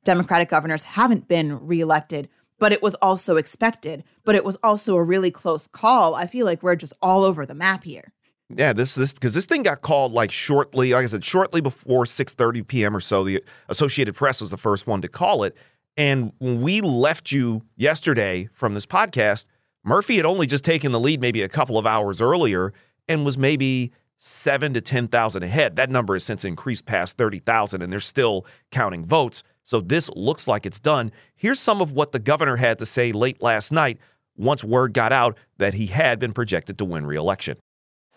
Democratic 0.04 0.48
governors 0.48 0.84
haven't 0.84 1.26
been 1.26 1.66
reelected, 1.66 2.28
but 2.58 2.72
it 2.72 2.82
was 2.82 2.94
also 2.96 3.36
expected. 3.36 4.04
But 4.24 4.34
it 4.34 4.44
was 4.44 4.56
also 4.62 4.96
a 4.96 5.02
really 5.02 5.30
close 5.30 5.66
call. 5.66 6.14
I 6.14 6.26
feel 6.26 6.46
like 6.46 6.62
we're 6.62 6.76
just 6.76 6.92
all 7.00 7.24
over 7.24 7.46
the 7.46 7.54
map 7.54 7.84
here. 7.84 8.12
Yeah, 8.48 8.72
this 8.72 8.94
this 8.94 9.12
because 9.12 9.34
this 9.34 9.46
thing 9.46 9.64
got 9.64 9.82
called 9.82 10.12
like 10.12 10.30
shortly, 10.30 10.92
like 10.92 11.02
I 11.02 11.06
said, 11.06 11.24
shortly 11.24 11.60
before 11.60 12.04
6:30 12.04 12.66
p.m. 12.66 12.94
or 12.94 13.00
so. 13.00 13.24
The 13.24 13.42
Associated 13.68 14.14
Press 14.14 14.40
was 14.40 14.50
the 14.50 14.56
first 14.56 14.86
one 14.86 15.00
to 15.02 15.08
call 15.08 15.42
it. 15.42 15.56
And 15.96 16.32
when 16.38 16.60
we 16.60 16.80
left 16.80 17.32
you 17.32 17.62
yesterday 17.76 18.48
from 18.52 18.74
this 18.74 18.86
podcast, 18.86 19.46
Murphy 19.86 20.16
had 20.16 20.26
only 20.26 20.48
just 20.48 20.64
taken 20.64 20.90
the 20.90 20.98
lead 20.98 21.20
maybe 21.20 21.42
a 21.42 21.48
couple 21.48 21.78
of 21.78 21.86
hours 21.86 22.20
earlier 22.20 22.72
and 23.08 23.24
was 23.24 23.38
maybe 23.38 23.92
seven 24.18 24.74
to 24.74 24.80
10,000 24.80 25.42
ahead. 25.44 25.76
That 25.76 25.90
number 25.90 26.14
has 26.14 26.24
since 26.24 26.44
increased 26.44 26.86
past 26.86 27.16
30,000, 27.16 27.82
and 27.82 27.92
they're 27.92 28.00
still 28.00 28.46
counting 28.72 29.04
votes. 29.04 29.44
So 29.62 29.80
this 29.80 30.10
looks 30.16 30.48
like 30.48 30.66
it's 30.66 30.80
done. 30.80 31.12
Here's 31.36 31.60
some 31.60 31.80
of 31.80 31.92
what 31.92 32.10
the 32.10 32.18
governor 32.18 32.56
had 32.56 32.80
to 32.80 32.86
say 32.86 33.12
late 33.12 33.40
last 33.40 33.70
night 33.70 33.98
once 34.36 34.64
word 34.64 34.92
got 34.92 35.12
out 35.12 35.38
that 35.58 35.74
he 35.74 35.86
had 35.86 36.18
been 36.18 36.32
projected 36.32 36.78
to 36.78 36.84
win 36.84 37.06
re-election. 37.06 37.56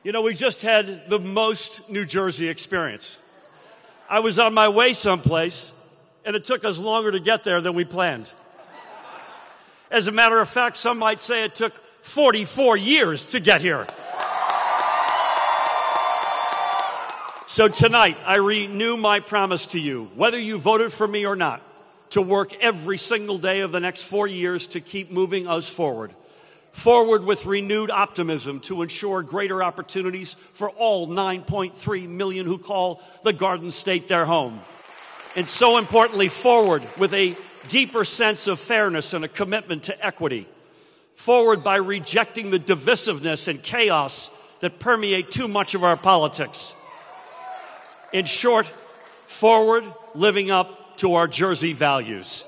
You 0.04 0.12
know, 0.12 0.24
we 0.24 0.34
just 0.34 0.64
had 0.64 1.08
the 1.08 1.20
most 1.20 1.88
New 1.88 2.06
Jersey 2.06 2.50
experience. 2.50 3.20
I 4.10 4.22
was 4.22 4.40
on 4.40 4.56
my 4.56 4.70
way 4.70 4.94
someplace, 4.94 5.72
and 6.26 6.36
it 6.36 6.46
took 6.46 6.66
us 6.66 6.80
longer 6.80 7.12
to 7.12 7.20
get 7.20 7.44
there 7.44 7.62
than 7.62 7.76
we 7.76 7.86
planned. 7.86 8.32
As 9.92 10.08
a 10.08 10.12
matter 10.12 10.40
of 10.40 10.48
fact, 10.48 10.78
some 10.78 11.00
might 11.00 11.20
say 11.20 11.44
it 11.44 11.56
took 11.56 11.74
44 12.04 12.78
years 12.78 13.26
to 13.28 13.40
get 13.40 13.62
here. 13.62 13.88
So 17.48 17.68
tonight, 17.68 18.16
I 18.26 18.36
renew 18.36 18.96
my 18.96 19.20
promise 19.20 19.66
to 19.68 19.80
you, 19.80 20.12
whether 20.16 20.40
you 20.40 20.60
voted 20.60 20.94
for 20.94 21.08
me 21.08 21.26
or 21.26 21.36
not, 21.36 21.64
to 22.12 22.22
work 22.22 22.54
every 22.62 23.00
single 23.00 23.40
day 23.40 23.62
of 23.62 23.72
the 23.72 23.80
next 23.80 24.04
four 24.04 24.28
years 24.28 24.68
to 24.68 24.80
keep 24.80 25.12
moving 25.12 25.48
us 25.48 25.68
forward. 25.68 26.14
Forward 26.72 27.24
with 27.24 27.48
renewed 27.48 27.90
optimism 27.90 28.60
to 28.62 28.84
ensure 28.84 29.24
greater 29.24 29.64
opportunities 29.64 30.36
for 30.54 30.70
all 30.70 31.08
9.3 31.08 32.08
million 32.08 32.46
who 32.46 32.60
call 32.60 33.02
the 33.24 33.34
Garden 33.34 33.72
State 33.72 34.08
their 34.08 34.26
home. 34.26 34.62
And 35.36 35.48
so 35.48 35.80
importantly, 35.80 36.28
forward 36.30 36.84
with 36.98 37.14
a 37.14 37.36
deeper 37.70 38.04
sense 38.04 38.48
of 38.48 38.60
fairness 38.60 39.14
and 39.14 39.24
a 39.24 39.30
commitment 39.30 39.84
to 39.84 40.06
equity. 40.06 40.48
Forward 41.16 41.64
by 41.64 41.78
rejecting 41.78 42.52
the 42.52 42.60
divisiveness 42.60 43.48
and 43.48 43.62
chaos 43.64 44.30
that 44.60 44.80
permeate 44.80 45.32
too 45.32 45.48
much 45.48 45.76
of 45.76 45.84
our 45.84 45.96
politics. 45.96 46.74
In 48.12 48.26
short, 48.26 48.72
forward 49.28 49.86
living 50.14 50.52
up 50.52 50.98
to 50.98 51.14
our 51.14 51.28
Jersey 51.28 51.74
values. 51.74 52.44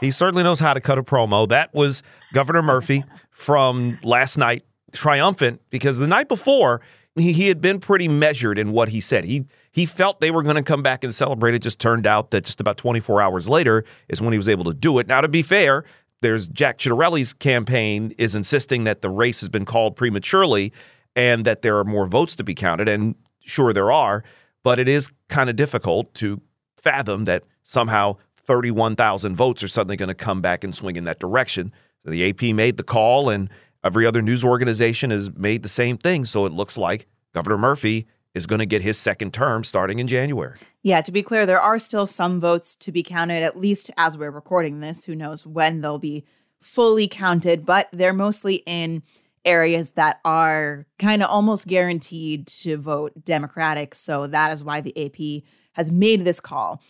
He 0.00 0.10
certainly 0.10 0.42
knows 0.42 0.60
how 0.60 0.74
to 0.74 0.80
cut 0.80 0.98
a 0.98 1.02
promo. 1.02 1.48
That 1.48 1.72
was 1.72 2.02
Governor 2.32 2.62
Murphy 2.62 3.04
from 3.30 3.98
last 4.02 4.36
night, 4.36 4.64
triumphant 4.92 5.60
because 5.70 5.98
the 5.98 6.06
night 6.06 6.28
before 6.28 6.80
he, 7.16 7.32
he 7.32 7.48
had 7.48 7.60
been 7.60 7.78
pretty 7.78 8.08
measured 8.08 8.58
in 8.58 8.72
what 8.72 8.90
he 8.90 9.00
said. 9.00 9.24
He 9.24 9.44
he 9.72 9.86
felt 9.86 10.20
they 10.20 10.30
were 10.30 10.42
going 10.42 10.56
to 10.56 10.62
come 10.62 10.82
back 10.82 11.02
and 11.02 11.14
celebrate. 11.14 11.54
It 11.54 11.62
just 11.62 11.80
turned 11.80 12.06
out 12.06 12.30
that 12.30 12.44
just 12.44 12.60
about 12.60 12.76
24 12.76 13.20
hours 13.20 13.48
later 13.48 13.84
is 14.08 14.20
when 14.20 14.32
he 14.32 14.38
was 14.38 14.48
able 14.48 14.64
to 14.64 14.74
do 14.74 14.98
it. 14.98 15.06
Now, 15.06 15.22
to 15.22 15.28
be 15.28 15.42
fair, 15.42 15.84
there's 16.20 16.46
Jack 16.46 16.78
Ciattarelli's 16.78 17.32
campaign 17.32 18.14
is 18.18 18.34
insisting 18.34 18.84
that 18.84 19.00
the 19.00 19.10
race 19.10 19.40
has 19.40 19.48
been 19.48 19.64
called 19.64 19.96
prematurely 19.96 20.72
and 21.16 21.44
that 21.44 21.62
there 21.62 21.78
are 21.78 21.84
more 21.84 22.06
votes 22.06 22.36
to 22.36 22.44
be 22.44 22.54
counted. 22.54 22.88
And 22.88 23.14
sure, 23.40 23.72
there 23.72 23.90
are, 23.90 24.22
but 24.62 24.78
it 24.78 24.88
is 24.88 25.10
kind 25.28 25.50
of 25.50 25.56
difficult 25.56 26.14
to 26.14 26.40
fathom 26.76 27.24
that 27.24 27.44
somehow 27.64 28.16
31,000 28.36 29.36
votes 29.36 29.62
are 29.62 29.68
suddenly 29.68 29.96
going 29.96 30.08
to 30.08 30.14
come 30.14 30.40
back 30.40 30.64
and 30.64 30.74
swing 30.74 30.96
in 30.96 31.04
that 31.04 31.18
direction. 31.18 31.72
The 32.04 32.28
AP 32.28 32.42
made 32.54 32.76
the 32.76 32.82
call, 32.82 33.28
and 33.28 33.48
every 33.84 34.04
other 34.04 34.20
news 34.20 34.44
organization 34.44 35.10
has 35.10 35.32
made 35.34 35.62
the 35.62 35.68
same 35.68 35.96
thing. 35.96 36.24
So 36.24 36.44
it 36.46 36.52
looks 36.52 36.76
like 36.76 37.06
Governor 37.32 37.58
Murphy 37.58 38.06
is 38.34 38.46
going 38.46 38.58
to 38.58 38.66
get 38.66 38.82
his 38.82 38.98
second 38.98 39.32
term 39.34 39.64
starting 39.64 39.98
in 39.98 40.08
January. 40.08 40.58
Yeah, 40.82 41.00
to 41.02 41.12
be 41.12 41.22
clear, 41.22 41.46
there 41.46 41.60
are 41.60 41.78
still 41.78 42.06
some 42.06 42.40
votes 42.40 42.74
to 42.76 42.92
be 42.92 43.02
counted, 43.02 43.42
at 43.42 43.58
least 43.58 43.90
as 43.96 44.16
we're 44.16 44.30
recording 44.30 44.80
this. 44.80 45.04
Who 45.04 45.14
knows 45.14 45.46
when 45.46 45.80
they'll 45.80 45.98
be 45.98 46.24
fully 46.60 47.08
counted, 47.08 47.66
but 47.66 47.88
they're 47.92 48.12
mostly 48.12 48.56
in 48.66 49.02
areas 49.44 49.92
that 49.92 50.20
are 50.24 50.86
kind 50.98 51.22
of 51.22 51.28
almost 51.28 51.66
guaranteed 51.66 52.46
to 52.46 52.76
vote 52.76 53.12
Democratic. 53.24 53.94
So 53.94 54.26
that 54.28 54.52
is 54.52 54.62
why 54.62 54.80
the 54.80 55.06
AP 55.06 55.44
has 55.72 55.90
made 55.90 56.24
this 56.24 56.40
call. 56.40 56.80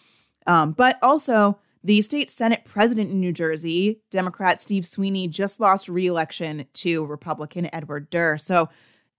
Um, 0.46 0.72
but 0.72 0.98
also, 1.02 1.58
the 1.84 2.00
state 2.02 2.30
Senate 2.30 2.64
president 2.64 3.10
in 3.10 3.20
New 3.20 3.32
Jersey, 3.32 4.00
Democrat 4.10 4.60
Steve 4.60 4.86
Sweeney, 4.86 5.28
just 5.28 5.60
lost 5.60 5.88
re 5.88 6.06
election 6.06 6.66
to 6.74 7.04
Republican 7.06 7.68
Edward 7.74 8.10
Durr. 8.10 8.38
So 8.38 8.68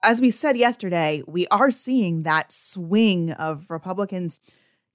as 0.03 0.21
we 0.21 0.31
said 0.31 0.57
yesterday, 0.57 1.23
we 1.25 1.47
are 1.47 1.71
seeing 1.71 2.23
that 2.23 2.51
swing 2.51 3.31
of 3.31 3.69
Republicans 3.69 4.41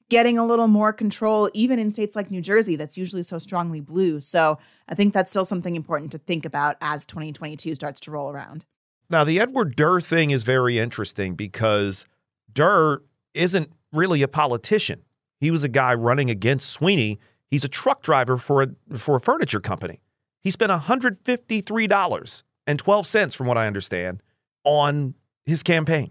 getting 0.09 0.38
a 0.38 0.47
little 0.47 0.69
more 0.69 0.93
control, 0.93 1.50
even 1.53 1.79
in 1.79 1.91
states 1.91 2.17
like 2.17 2.31
New 2.31 2.41
Jersey, 2.41 2.77
that's 2.77 2.97
usually 2.97 3.23
so 3.23 3.38
strongly 3.38 3.81
blue. 3.81 4.21
So 4.21 4.59
I 4.88 4.95
think 4.95 5.12
that's 5.12 5.31
still 5.31 5.45
something 5.45 5.77
important 5.77 6.12
to 6.12 6.19
think 6.19 6.47
about 6.47 6.77
as 6.81 7.05
2022 7.07 7.75
starts 7.75 8.00
to 8.00 8.11
roll 8.11 8.31
around. 8.31 8.65
Now, 9.11 9.25
the 9.25 9.41
Edward 9.41 9.77
Durr 9.77 10.00
thing 10.00 10.31
is 10.31 10.45
very 10.45 10.79
interesting 10.79 11.35
because 11.35 12.07
Durr 12.53 13.03
isn't 13.35 13.71
really 13.93 14.23
a 14.23 14.29
politician. 14.29 15.03
He 15.41 15.50
was 15.50 15.65
a 15.65 15.69
guy 15.69 15.95
running 15.95 16.31
against 16.31 16.71
Sweeney. 16.71 17.19
He's 17.50 17.65
a 17.65 17.69
truck 17.69 18.03
driver 18.03 18.37
for 18.37 18.62
a 18.62 18.69
for 18.97 19.17
a 19.17 19.21
furniture 19.21 19.61
company. 19.61 20.00
He 20.43 20.50
spent 20.50 20.73
$153.12 20.73 23.37
from 23.37 23.47
what 23.47 23.59
I 23.59 23.67
understand 23.67 24.23
on 24.65 25.15
his 25.47 25.62
campaign. 25.62 26.11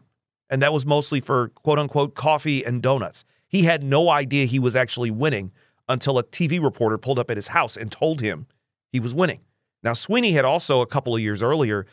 And 0.49 0.61
that 0.61 0.73
was 0.73 0.85
mostly 0.85 1.19
for 1.19 1.49
quote 1.49 1.79
unquote 1.79 2.15
coffee 2.15 2.63
and 2.63 2.81
donuts. 2.81 3.25
He 3.47 3.63
had 3.63 3.83
no 3.83 4.09
idea 4.09 4.45
he 4.45 4.59
was 4.59 4.75
actually 4.75 5.11
winning 5.11 5.51
until 5.89 6.17
a 6.17 6.23
TV 6.23 6.61
reporter 6.61 6.97
pulled 6.97 7.19
up 7.19 7.29
at 7.29 7.37
his 7.37 7.47
house 7.47 7.77
and 7.77 7.91
told 7.91 8.21
him 8.21 8.47
he 8.91 8.99
was 8.99 9.15
winning. 9.15 9.39
Now, 9.83 9.93
Sweeney 9.93 10.33
had 10.33 10.45
also, 10.45 10.81
a 10.81 10.87
couple 10.87 11.15
of 11.15 11.21
years 11.21 11.41
earlier, 11.41 11.85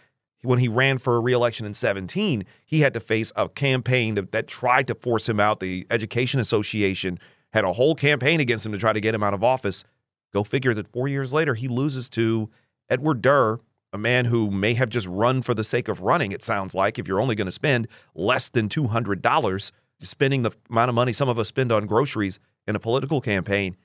when 0.43 0.59
he 0.59 0.69
ran 0.69 0.99
for 0.99 1.17
a 1.17 1.21
reelection 1.21 1.65
in 1.67 1.75
17, 1.75 2.45
he 2.65 2.81
had 2.81 2.95
to 2.95 3.01
face 3.01 3.33
a 3.37 3.49
campaign 3.49 4.15
that, 4.15 4.33
that 4.33 4.47
tried 4.47 4.87
to 4.89 4.95
force 4.95 5.29
him 5.29 5.41
out. 5.41 5.61
The 5.61 5.87
Education 5.91 6.41
Association 6.41 7.19
had 7.53 7.65
a 7.65 7.73
whole 7.73 7.95
campaign 7.95 8.41
against 8.41 8.67
him 8.67 8.73
to 8.73 8.79
try 8.79 8.93
to 8.93 9.01
get 9.01 9.15
him 9.15 9.23
out 9.23 9.35
of 9.35 9.45
office. 9.45 9.85
Go 10.33 10.45
figure 10.45 10.75
that 10.75 10.89
four 10.89 11.09
years 11.09 11.33
later, 11.33 11.55
he 11.55 11.69
loses 11.69 12.09
to 12.11 12.51
Edward 12.91 13.23
Durr, 13.23 13.61
a 13.95 13.99
man 13.99 14.25
who 14.25 14.51
may 14.51 14.75
have 14.75 14.89
just 14.89 15.07
run 15.07 15.41
for 15.41 15.55
the 15.55 15.63
sake 15.63 15.87
of 15.87 16.01
running, 16.01 16.33
it 16.33 16.43
sounds 16.43 16.75
like, 16.75 16.99
if 16.99 17.07
you're 17.07 17.21
only 17.21 17.37
going 17.37 17.47
to 17.47 17.53
spend 17.53 17.87
less 18.15 18.49
than 18.49 18.69
$200, 18.69 19.73
spending 20.01 20.43
the 20.43 20.51
amount 20.69 20.89
of 20.89 20.97
money 20.97 21.13
some 21.13 21.29
of 21.29 21.39
us 21.39 21.49
spend 21.49 21.71
on 21.71 21.87
groceries 21.87 22.41
in 22.67 22.75
a 22.75 22.81
political 22.81 23.21
campaign, 23.21 23.77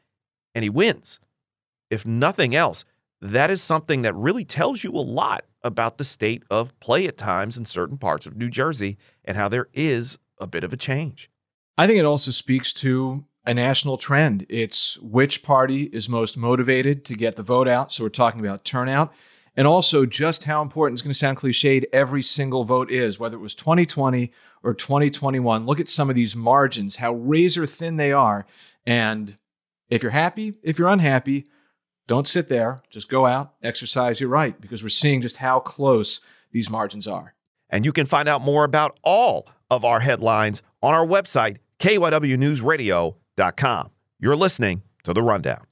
and 0.55 0.63
he 0.63 0.69
wins. 0.69 1.19
If 1.91 2.07
nothing 2.07 2.55
else, 2.55 2.85
that 3.21 3.51
is 3.51 3.61
something 3.61 4.01
that 4.01 4.15
really 4.15 4.43
tells 4.43 4.83
you 4.83 4.91
a 4.91 4.99
lot 4.99 5.45
about 5.61 5.99
the 5.99 6.03
state 6.03 6.43
of 6.49 6.77
play 6.79 7.05
at 7.05 7.17
times 7.17 7.55
in 7.55 7.65
certain 7.65 7.97
parts 7.97 8.25
of 8.25 8.35
New 8.35 8.49
Jersey 8.49 8.97
and 9.23 9.37
how 9.37 9.47
there 9.47 9.67
is 9.73 10.17
a 10.39 10.47
bit 10.47 10.63
of 10.63 10.73
a 10.73 10.77
change. 10.77 11.29
I 11.77 11.85
think 11.85 11.99
it 11.99 12.05
also 12.05 12.31
speaks 12.31 12.73
to 12.73 13.25
a 13.45 13.53
national 13.53 13.97
trend. 13.97 14.45
It's 14.49 14.97
which 14.99 15.43
party 15.43 15.83
is 15.93 16.09
most 16.09 16.35
motivated 16.35 17.05
to 17.05 17.15
get 17.15 17.35
the 17.35 17.43
vote 17.43 17.67
out. 17.67 17.91
So 17.91 18.05
we're 18.05 18.09
talking 18.09 18.39
about 18.39 18.65
turnout 18.65 19.13
and 19.59 19.67
also 19.67 20.05
just 20.05 20.45
how 20.45 20.61
important 20.61 20.95
it's 20.95 21.01
going 21.01 21.11
to 21.11 21.19
sound 21.19 21.37
cliched 21.37 21.83
every 21.91 22.21
single 22.21 22.63
vote 22.63 22.89
is, 22.89 23.19
whether 23.19 23.35
it 23.35 23.41
was 23.41 23.53
2020 23.53 24.31
or 24.63 24.73
2021. 24.73 25.65
Look 25.65 25.81
at 25.81 25.89
some 25.89 26.09
of 26.09 26.15
these 26.15 26.33
margins, 26.33 26.95
how 26.95 27.15
razor 27.15 27.65
thin 27.65 27.97
they 27.97 28.13
are. 28.13 28.45
And 28.85 29.37
if 29.89 30.01
you're 30.01 30.13
happy, 30.13 30.53
if 30.63 30.79
you're 30.79 30.87
unhappy, 30.87 31.45
don't 32.07 32.25
sit 32.25 32.47
there. 32.47 32.81
Just 32.89 33.09
go 33.09 33.25
out, 33.25 33.55
exercise 33.61 34.21
your 34.21 34.29
right, 34.29 34.61
because 34.61 34.81
we're 34.81 34.87
seeing 34.87 35.21
just 35.21 35.35
how 35.35 35.59
close 35.59 36.21
these 36.53 36.69
margins 36.69 37.05
are. 37.05 37.35
And 37.69 37.83
you 37.83 37.91
can 37.91 38.05
find 38.05 38.29
out 38.29 38.41
more 38.41 38.63
about 38.63 38.97
all 39.03 39.45
of 39.69 39.83
our 39.83 39.99
headlines 39.99 40.61
on 40.81 40.93
our 40.93 41.05
website, 41.05 41.57
kywnewsradio.com. 41.79 43.91
You're 44.21 44.37
listening 44.37 44.83
to 45.03 45.11
The 45.11 45.21
Rundown. 45.21 45.65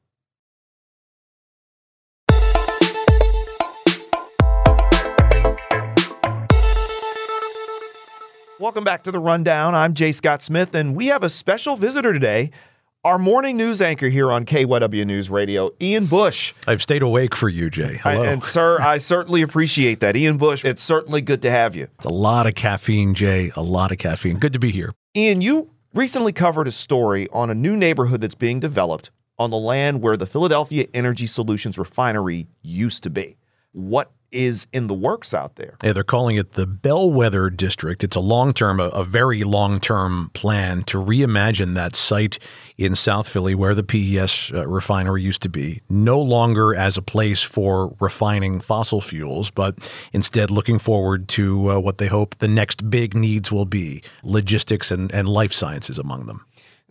Welcome 8.59 8.83
back 8.83 9.03
to 9.03 9.11
the 9.11 9.19
Rundown. 9.19 9.75
I'm 9.75 9.93
Jay 9.93 10.11
Scott 10.11 10.41
Smith, 10.41 10.73
and 10.73 10.95
we 10.95 11.07
have 11.07 11.21
a 11.21 11.29
special 11.29 11.75
visitor 11.75 12.11
today. 12.11 12.49
Our 13.03 13.19
morning 13.19 13.55
news 13.55 13.83
anchor 13.83 14.09
here 14.09 14.31
on 14.31 14.45
KYW 14.45 15.05
News 15.05 15.29
Radio, 15.29 15.69
Ian 15.79 16.07
Bush. 16.07 16.55
I've 16.65 16.81
stayed 16.81 17.03
awake 17.03 17.35
for 17.35 17.49
you, 17.49 17.69
Jay. 17.69 17.99
Hello. 18.01 18.23
And, 18.23 18.43
sir, 18.43 18.81
I 18.81 18.97
certainly 18.97 19.43
appreciate 19.43 19.99
that. 19.99 20.17
Ian 20.17 20.37
Bush, 20.37 20.65
it's 20.65 20.81
certainly 20.81 21.21
good 21.21 21.43
to 21.43 21.51
have 21.51 21.75
you. 21.75 21.87
It's 21.97 22.07
a 22.07 22.09
lot 22.09 22.47
of 22.47 22.55
caffeine, 22.55 23.13
Jay. 23.13 23.51
A 23.55 23.61
lot 23.61 23.91
of 23.91 23.99
caffeine. 23.99 24.39
Good 24.39 24.53
to 24.53 24.59
be 24.59 24.71
here. 24.71 24.95
Ian, 25.15 25.41
you 25.41 25.69
recently 25.93 26.33
covered 26.33 26.67
a 26.67 26.71
story 26.71 27.27
on 27.31 27.51
a 27.51 27.55
new 27.55 27.75
neighborhood 27.75 28.21
that's 28.21 28.33
being 28.33 28.59
developed 28.59 29.11
on 29.37 29.51
the 29.51 29.57
land 29.57 30.01
where 30.01 30.17
the 30.17 30.25
Philadelphia 30.25 30.87
Energy 30.95 31.27
Solutions 31.27 31.77
refinery 31.77 32.47
used 32.63 33.03
to 33.03 33.11
be. 33.11 33.37
What 33.71 34.11
is 34.31 34.67
in 34.73 34.87
the 34.87 34.93
works 34.93 35.33
out 35.33 35.55
there. 35.55 35.77
Yeah, 35.83 35.93
they're 35.93 36.03
calling 36.03 36.35
it 36.35 36.53
the 36.53 36.67
Bellwether 36.67 37.49
District. 37.49 38.03
It's 38.03 38.15
a 38.15 38.21
long 38.21 38.53
term, 38.53 38.79
a, 38.79 38.89
a, 38.89 39.03
very 39.03 39.43
long 39.43 39.79
term 39.79 40.31
plan 40.33 40.83
to 40.83 40.97
reimagine 40.97 41.75
that 41.75 41.95
site 41.95 42.37
in 42.77 42.93
South 42.95 43.27
Philly 43.27 43.55
where 43.55 43.73
the 43.73 43.83
PES 43.83 44.51
uh, 44.53 44.67
refinery 44.67 45.23
used 45.23 45.41
to 45.43 45.49
be, 45.49 45.81
no 45.89 46.19
longer 46.21 46.75
as 46.75 46.97
a 46.97 47.01
place 47.01 47.41
for 47.41 47.95
refining 47.99 48.59
fossil 48.59 49.01
fuels, 49.01 49.49
but 49.49 49.75
instead 50.11 50.51
looking 50.51 50.79
forward 50.79 51.27
to 51.29 51.71
uh, 51.71 51.79
what 51.79 51.97
they 51.97 52.07
hope 52.07 52.37
the 52.39 52.47
next 52.47 52.89
big 52.89 53.15
needs 53.15 53.51
will 53.51 53.65
be 53.65 54.03
logistics 54.23 54.91
and, 54.91 55.11
and 55.13 55.29
life 55.29 55.53
sciences 55.53 55.97
among 55.97 56.25
them 56.25 56.45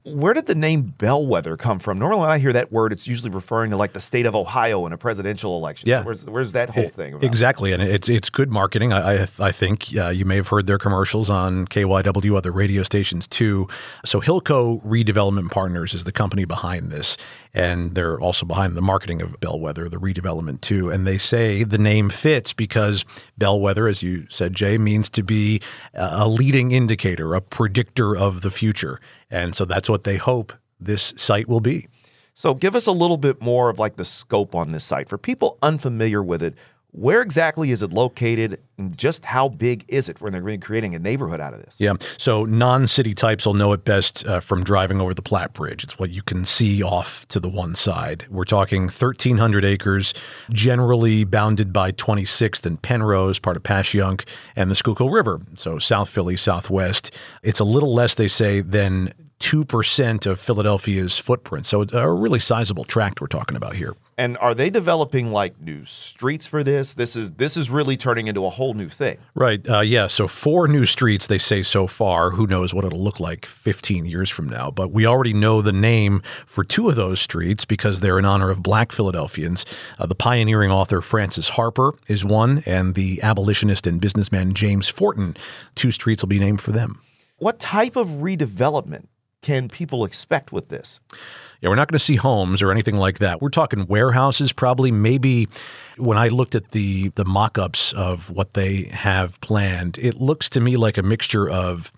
where 0.06 0.34
did 0.34 0.46
the 0.46 0.54
name 0.54 0.94
bellwether 0.98 1.56
come 1.56 1.80
from? 1.80 1.98
Normally, 1.98 2.20
when 2.20 2.30
I 2.30 2.38
hear 2.38 2.52
that 2.52 2.70
word, 2.70 2.92
it's 2.92 3.08
usually 3.08 3.30
referring 3.30 3.72
to 3.72 3.76
like 3.76 3.92
the 3.92 4.00
state 4.00 4.24
of 4.24 4.36
Ohio 4.36 4.86
in 4.86 4.92
a 4.92 4.98
presidential 4.98 5.56
election. 5.56 5.88
Yeah, 5.88 6.00
so 6.00 6.04
where's, 6.04 6.26
where's 6.26 6.52
that 6.52 6.70
whole 6.70 6.88
thing? 6.88 7.14
About? 7.14 7.24
Exactly, 7.24 7.72
and 7.72 7.82
it's 7.82 8.08
it's 8.08 8.30
good 8.30 8.50
marketing. 8.50 8.92
I 8.92 9.24
I, 9.24 9.28
I 9.40 9.52
think 9.52 9.88
uh, 9.96 10.08
you 10.08 10.24
may 10.24 10.36
have 10.36 10.48
heard 10.48 10.68
their 10.68 10.78
commercials 10.78 11.28
on 11.28 11.66
KYW, 11.66 12.36
other 12.36 12.52
radio 12.52 12.84
stations 12.84 13.26
too. 13.26 13.66
So 14.04 14.20
Hilco 14.20 14.80
Redevelopment 14.84 15.50
Partners 15.50 15.92
is 15.92 16.04
the 16.04 16.12
company 16.12 16.44
behind 16.44 16.90
this, 16.90 17.16
and 17.52 17.94
they're 17.96 18.20
also 18.20 18.46
behind 18.46 18.76
the 18.76 18.82
marketing 18.82 19.20
of 19.22 19.40
Bellwether, 19.40 19.88
the 19.88 19.96
redevelopment 19.96 20.60
too. 20.60 20.88
And 20.90 21.04
they 21.06 21.18
say 21.18 21.64
the 21.64 21.78
name 21.78 22.10
fits 22.10 22.52
because 22.52 23.04
Bellwether, 23.38 23.88
as 23.88 24.02
you 24.02 24.26
said, 24.28 24.54
Jay, 24.54 24.78
means 24.78 25.08
to 25.10 25.24
be 25.24 25.60
a 25.94 26.28
leading 26.28 26.70
indicator, 26.70 27.34
a 27.34 27.40
predictor 27.40 28.16
of 28.16 28.42
the 28.42 28.50
future. 28.52 29.00
And 29.30 29.54
so 29.54 29.64
that's 29.64 29.88
what 29.88 30.04
they 30.04 30.16
hope 30.16 30.52
this 30.80 31.14
site 31.16 31.48
will 31.48 31.60
be. 31.60 31.88
So 32.34 32.54
give 32.54 32.74
us 32.76 32.86
a 32.86 32.92
little 32.92 33.16
bit 33.16 33.40
more 33.40 33.70
of 33.70 33.78
like 33.78 33.96
the 33.96 34.04
scope 34.04 34.54
on 34.54 34.68
this 34.68 34.84
site 34.84 35.08
for 35.08 35.16
people 35.16 35.58
unfamiliar 35.62 36.22
with 36.22 36.42
it. 36.42 36.54
Where 36.96 37.20
exactly 37.20 37.72
is 37.72 37.82
it 37.82 37.92
located 37.92 38.58
and 38.78 38.96
just 38.96 39.26
how 39.26 39.50
big 39.50 39.84
is 39.88 40.08
it 40.08 40.18
when 40.22 40.32
they're 40.32 40.56
creating 40.56 40.94
a 40.94 40.98
neighborhood 40.98 41.40
out 41.40 41.52
of 41.52 41.62
this? 41.62 41.78
Yeah. 41.78 41.92
So 42.16 42.46
non 42.46 42.86
city 42.86 43.14
types 43.14 43.44
will 43.44 43.52
know 43.52 43.74
it 43.74 43.84
best 43.84 44.24
uh, 44.24 44.40
from 44.40 44.64
driving 44.64 44.98
over 44.98 45.12
the 45.12 45.20
Platt 45.20 45.52
Bridge. 45.52 45.84
It's 45.84 45.98
what 45.98 46.08
you 46.08 46.22
can 46.22 46.46
see 46.46 46.82
off 46.82 47.28
to 47.28 47.38
the 47.38 47.50
one 47.50 47.74
side. 47.74 48.24
We're 48.30 48.44
talking 48.44 48.84
1,300 48.84 49.62
acres, 49.62 50.14
generally 50.50 51.24
bounded 51.24 51.70
by 51.70 51.92
26th 51.92 52.64
and 52.64 52.80
Penrose, 52.80 53.38
part 53.38 53.58
of 53.58 53.62
Passyunk, 53.62 54.26
and 54.56 54.70
the 54.70 54.74
Schuylkill 54.74 55.10
River. 55.10 55.42
So 55.58 55.78
South 55.78 56.08
Philly, 56.08 56.38
Southwest. 56.38 57.10
It's 57.42 57.60
a 57.60 57.64
little 57.64 57.92
less, 57.92 58.14
they 58.14 58.28
say, 58.28 58.62
than 58.62 59.12
2% 59.40 60.24
of 60.24 60.40
Philadelphia's 60.40 61.18
footprint. 61.18 61.66
So 61.66 61.84
a 61.92 62.10
really 62.10 62.40
sizable 62.40 62.84
tract 62.84 63.20
we're 63.20 63.26
talking 63.26 63.54
about 63.54 63.76
here. 63.76 63.94
And 64.18 64.38
are 64.38 64.54
they 64.54 64.70
developing 64.70 65.30
like 65.30 65.60
new 65.60 65.84
streets 65.84 66.46
for 66.46 66.64
this? 66.64 66.94
This 66.94 67.16
is 67.16 67.32
this 67.32 67.56
is 67.56 67.68
really 67.68 67.98
turning 67.98 68.28
into 68.28 68.46
a 68.46 68.50
whole 68.50 68.72
new 68.72 68.88
thing. 68.88 69.18
Right. 69.34 69.68
Uh, 69.68 69.80
yeah. 69.80 70.06
So 70.06 70.26
four 70.26 70.68
new 70.68 70.86
streets 70.86 71.26
they 71.26 71.36
say 71.36 71.62
so 71.62 71.86
far. 71.86 72.30
Who 72.30 72.46
knows 72.46 72.72
what 72.72 72.86
it'll 72.86 73.02
look 73.02 73.20
like 73.20 73.44
15 73.44 74.06
years 74.06 74.30
from 74.30 74.48
now? 74.48 74.70
But 74.70 74.90
we 74.90 75.04
already 75.04 75.34
know 75.34 75.60
the 75.60 75.72
name 75.72 76.22
for 76.46 76.64
two 76.64 76.88
of 76.88 76.96
those 76.96 77.20
streets 77.20 77.66
because 77.66 78.00
they're 78.00 78.18
in 78.18 78.24
honor 78.24 78.50
of 78.50 78.62
Black 78.62 78.90
Philadelphians. 78.90 79.66
Uh, 79.98 80.06
the 80.06 80.14
pioneering 80.14 80.70
author 80.70 81.02
Frances 81.02 81.50
Harper 81.50 81.94
is 82.08 82.24
one, 82.24 82.62
and 82.64 82.94
the 82.94 83.22
abolitionist 83.22 83.86
and 83.86 84.00
businessman 84.00 84.54
James 84.54 84.90
Forten. 84.90 85.36
Two 85.74 85.90
streets 85.90 86.22
will 86.22 86.28
be 86.28 86.38
named 86.38 86.62
for 86.62 86.72
them. 86.72 87.02
What 87.36 87.60
type 87.60 87.96
of 87.96 88.08
redevelopment 88.08 89.08
can 89.42 89.68
people 89.68 90.04
expect 90.04 90.52
with 90.52 90.70
this? 90.70 91.00
Yeah, 91.60 91.70
we're 91.70 91.76
not 91.76 91.88
going 91.88 91.98
to 91.98 92.04
see 92.04 92.16
homes 92.16 92.62
or 92.62 92.70
anything 92.70 92.96
like 92.96 93.18
that. 93.18 93.40
We're 93.40 93.48
talking 93.48 93.86
warehouses, 93.86 94.52
probably. 94.52 94.92
Maybe 94.92 95.48
when 95.96 96.18
I 96.18 96.28
looked 96.28 96.54
at 96.54 96.72
the 96.72 97.08
the 97.10 97.24
mock-ups 97.24 97.92
of 97.94 98.30
what 98.30 98.54
they 98.54 98.84
have 98.84 99.40
planned, 99.40 99.98
it 99.98 100.20
looks 100.20 100.48
to 100.50 100.60
me 100.60 100.76
like 100.76 100.98
a 100.98 101.02
mixture 101.02 101.48
of, 101.48 101.92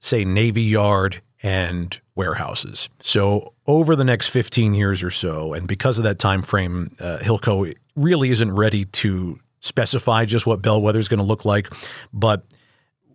say, 0.00 0.24
Navy 0.24 0.62
Yard 0.62 1.22
and 1.42 1.98
warehouses. 2.14 2.88
So 3.02 3.54
over 3.66 3.96
the 3.96 4.04
next 4.04 4.28
15 4.28 4.74
years 4.74 5.02
or 5.02 5.10
so, 5.10 5.54
and 5.54 5.66
because 5.66 5.98
of 5.98 6.04
that 6.04 6.18
time 6.18 6.42
frame, 6.42 6.94
uh, 7.00 7.18
Hilco 7.18 7.72
really 7.96 8.30
isn't 8.30 8.52
ready 8.52 8.84
to 8.86 9.38
specify 9.60 10.24
just 10.24 10.46
what 10.46 10.62
Bellwether 10.62 10.98
is 10.98 11.08
going 11.08 11.18
to 11.18 11.24
look 11.24 11.44
like, 11.44 11.68
but 12.12 12.44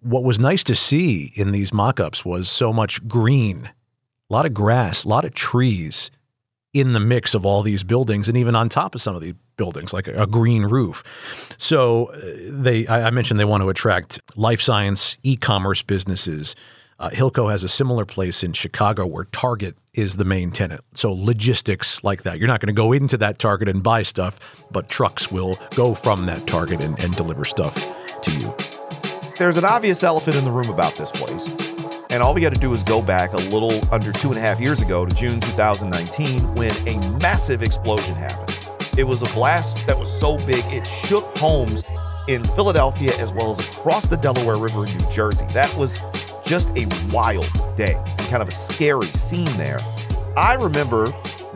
what 0.02 0.24
was 0.24 0.40
nice 0.40 0.64
to 0.64 0.76
see 0.76 1.32
in 1.36 1.52
these 1.52 1.74
mock-ups 1.74 2.24
was 2.24 2.50
so 2.50 2.72
much 2.72 3.06
green, 3.08 3.70
a 4.30 4.34
lot 4.34 4.46
of 4.46 4.54
grass, 4.54 5.04
a 5.04 5.08
lot 5.08 5.26
of 5.26 5.34
trees 5.34 6.12
in 6.74 6.92
the 6.92 7.00
mix 7.00 7.34
of 7.34 7.46
all 7.46 7.62
these 7.62 7.84
buildings 7.84 8.28
and 8.28 8.38
even 8.38 8.54
on 8.54 8.68
top 8.68 8.96
of 8.96 9.02
some 9.02 9.16
of 9.16 9.22
these 9.22 9.34
buildings 9.56 9.94
like 9.94 10.08
a, 10.08 10.24
a 10.24 10.28
green 10.28 10.64
roof. 10.64 11.04
So 11.58 12.08
uh, 12.08 12.22
they 12.50 12.86
I, 12.88 13.10
mentioned 13.12 13.40
they 13.40 13.46
want 13.46 13.64
to 13.64 13.70
attract 13.70 14.20
life 14.36 14.62
science, 14.62 15.18
e-commerce 15.24 15.82
businesses. 15.82 16.54
Uh, 17.00 17.10
Hilco 17.10 17.50
has 17.50 17.64
a 17.64 17.70
similar 17.70 18.06
place 18.06 18.44
in 18.44 18.52
Chicago 18.52 19.06
where 19.06 19.26
Target 19.26 19.78
is 19.94 20.18
the 20.18 20.26
main 20.26 20.52
tenant. 20.52 20.82
So 20.96 21.14
logistics 21.14 22.04
like 22.04 22.24
that. 22.24 22.40
You're 22.40 22.48
not 22.48 22.60
going 22.60 22.74
to 22.74 22.74
go 22.74 22.92
into 22.92 23.18
that 23.18 23.40
Target 23.40 23.70
and 23.70 23.82
buy 23.82 24.04
stuff, 24.04 24.40
but 24.72 24.90
trucks 24.90 25.32
will 25.32 25.58
go 25.76 25.94
from 25.94 26.26
that 26.26 26.46
Target 26.46 26.84
and, 26.84 27.00
and 27.00 27.16
deliver 27.16 27.46
stuff 27.46 27.76
to 28.22 28.32
you. 28.32 28.54
There's 29.38 29.58
an 29.58 29.66
obvious 29.66 30.04
elephant 30.04 30.36
in 30.36 30.46
the 30.46 30.52
room 30.52 30.70
about 30.70 30.96
this 30.96 31.12
place. 31.12 31.50
And 32.15 32.23
all 32.23 32.34
we 32.34 32.39
got 32.39 32.54
to 32.54 32.60
do 32.62 32.73
is 32.73 32.82
go 32.82 33.01
back 33.01 33.34
a 33.34 33.38
little 33.38 33.82
under 33.93 34.13
two 34.13 34.30
and 34.30 34.38
a 34.38 34.41
half 34.41 34.62
years 34.62 34.82
ago 34.82 35.06
to 35.06 35.13
June 35.13 35.41
2019 35.41 36.56
when 36.56 36.71
a 36.88 36.97
massive 37.19 37.62
explosion 37.62 38.15
happened. 38.15 38.58
It 38.97 39.04
was 39.04 39.21
a 39.21 39.25
blast 39.34 39.86
that 39.86 39.99
was 39.99 40.17
so 40.17 40.38
big 40.45 40.63
it 40.67 40.88
shook 40.88 41.25
homes 41.38 41.84
in 42.30 42.41
Philadelphia 42.45 43.13
as 43.17 43.34
well 43.34 43.51
as 43.51 43.60
across 43.60 44.08
the 44.08 44.15
Delaware 44.15 44.56
River 44.56 44.88
in 44.88 44.97
New 44.97 45.12
Jersey. 45.12 45.45
That 45.51 45.75
was 45.75 45.99
just 46.45 46.69
a 46.78 46.88
wild 47.12 47.49
day 47.75 48.01
kind 48.30 48.41
of 48.41 48.47
a 48.47 48.51
scary 48.51 49.08
scene 49.08 49.58
there. 49.58 49.80
I 50.38 50.54
remember 50.54 51.13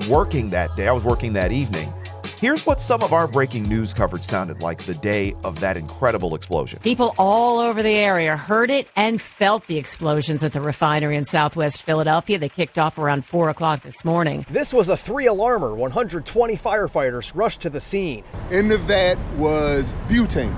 working 0.09 0.49
that 0.49 0.75
day, 0.75 0.89
I 0.89 0.91
was 0.91 1.05
working 1.05 1.31
that 1.33 1.53
evening, 1.53 1.93
Here's 2.39 2.65
what 2.65 2.80
some 2.80 3.04
of 3.04 3.12
our 3.12 3.28
breaking 3.28 3.63
news 3.63 3.93
coverage 3.93 4.23
sounded 4.23 4.62
like 4.62 4.86
the 4.86 4.93
day 4.93 5.36
of 5.43 5.60
that 5.60 5.75
incredible 5.75 6.36
explosion. 6.36 6.80
People 6.82 7.13
all 7.17 7.60
over 7.60 7.84
the 7.84 7.95
area 7.95 8.38
heard 8.38 8.71
it 8.71 8.88
and 8.95 9.19
felt 9.19 9.67
the 9.67 9.78
explosions 9.78 10.41
at 10.41 10.54
the 10.54 10.62
refinery 10.62 11.17
in 11.17 11.25
southwest 11.25 11.84
Philadelphia. 11.84 12.39
They 12.39 12.47
kicked 12.47 12.80
off 12.80 12.97
around 12.97 13.25
4 13.25 13.49
o'clock 13.49 13.82
this 13.82 14.06
morning. 14.06 14.45
This 14.49 14.73
was 14.73 14.88
a 14.88 14.95
three 14.95 15.25
alarmer. 15.25 15.75
120 15.75 16.56
firefighters 16.56 17.34
rushed 17.36 17.60
to 17.60 17.69
the 17.69 17.82
scene. 17.82 18.23
In 18.52 18.69
the 18.69 18.78
vat 18.78 19.17
was 19.36 19.93
butane. 20.08 20.56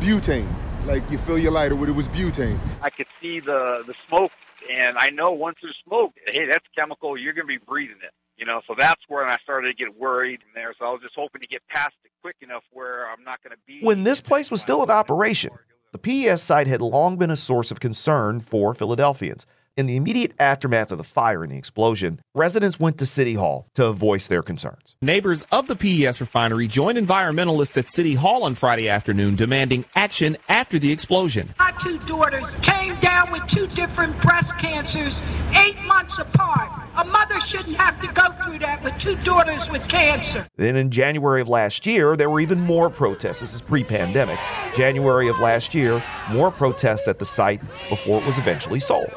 Butane. 0.00 0.46
Like 0.84 1.10
you 1.10 1.16
fill 1.16 1.38
your 1.38 1.52
lighter 1.52 1.74
with 1.74 1.88
it 1.88 1.92
was 1.92 2.08
butane. 2.08 2.58
I 2.82 2.90
could 2.90 3.08
see 3.22 3.40
the, 3.40 3.82
the 3.86 3.94
smoke, 4.08 4.32
and 4.70 4.98
I 4.98 5.08
know 5.08 5.30
once 5.30 5.56
there's 5.62 5.78
smoke, 5.86 6.12
hey, 6.30 6.44
that's 6.44 6.66
chemical. 6.76 7.16
You're 7.16 7.32
going 7.32 7.46
to 7.46 7.58
be 7.58 7.64
breathing 7.66 7.96
it. 8.02 8.12
You 8.36 8.44
know, 8.44 8.60
so 8.66 8.74
that's 8.78 9.00
when 9.08 9.30
I 9.30 9.36
started 9.42 9.68
to 9.68 9.84
get 9.84 9.98
worried 9.98 10.40
from 10.42 10.50
there. 10.54 10.74
So 10.78 10.84
I 10.84 10.90
was 10.90 11.00
just 11.02 11.14
hoping 11.16 11.40
to 11.40 11.46
get 11.46 11.66
past 11.68 11.94
it 12.04 12.10
quick 12.20 12.36
enough 12.42 12.64
where 12.70 13.08
I'm 13.10 13.24
not 13.24 13.42
going 13.42 13.52
to 13.52 13.62
be. 13.66 13.80
When 13.80 14.04
this 14.04 14.20
place 14.20 14.50
was 14.50 14.60
still 14.60 14.82
in 14.82 14.90
operation, 14.90 15.50
the 15.92 15.98
PES 15.98 16.42
site 16.42 16.66
had 16.66 16.82
long 16.82 17.16
been 17.16 17.30
a 17.30 17.36
source 17.36 17.70
of 17.70 17.80
concern 17.80 18.40
for 18.40 18.74
Philadelphians. 18.74 19.46
In 19.76 19.84
the 19.84 19.96
immediate 19.96 20.32
aftermath 20.38 20.90
of 20.90 20.96
the 20.96 21.04
fire 21.04 21.42
and 21.42 21.52
the 21.52 21.58
explosion, 21.58 22.18
residents 22.34 22.80
went 22.80 22.96
to 22.96 23.04
City 23.04 23.34
Hall 23.34 23.68
to 23.74 23.92
voice 23.92 24.26
their 24.26 24.42
concerns. 24.42 24.96
Neighbors 25.02 25.44
of 25.52 25.68
the 25.68 25.76
PES 25.76 26.18
refinery 26.18 26.66
joined 26.66 26.96
environmentalists 26.96 27.76
at 27.76 27.86
City 27.86 28.14
Hall 28.14 28.44
on 28.44 28.54
Friday 28.54 28.88
afternoon 28.88 29.36
demanding 29.36 29.84
action 29.94 30.38
after 30.48 30.78
the 30.78 30.90
explosion. 30.90 31.54
My 31.58 31.72
two 31.78 31.98
daughters 32.06 32.56
came 32.62 32.98
down 33.00 33.30
with 33.30 33.46
two 33.48 33.66
different 33.66 34.18
breast 34.22 34.56
cancers 34.56 35.20
eight 35.54 35.78
months 35.82 36.18
apart. 36.18 36.72
A 36.96 37.04
mother 37.04 37.38
shouldn't 37.38 37.76
have 37.76 38.00
to 38.00 38.06
go 38.14 38.32
through 38.42 38.60
that 38.60 38.82
with 38.82 38.98
two 38.98 39.16
daughters 39.16 39.68
with 39.68 39.86
cancer. 39.88 40.46
Then 40.56 40.76
in 40.76 40.90
January 40.90 41.42
of 41.42 41.50
last 41.50 41.84
year, 41.84 42.16
there 42.16 42.30
were 42.30 42.40
even 42.40 42.60
more 42.60 42.88
protests. 42.88 43.40
This 43.40 43.52
is 43.52 43.60
pre 43.60 43.84
pandemic. 43.84 44.38
January 44.74 45.28
of 45.28 45.38
last 45.38 45.74
year, 45.74 46.02
more 46.30 46.50
protests 46.50 47.06
at 47.08 47.18
the 47.18 47.26
site 47.26 47.60
before 47.90 48.22
it 48.22 48.26
was 48.26 48.38
eventually 48.38 48.80
sold. 48.80 49.12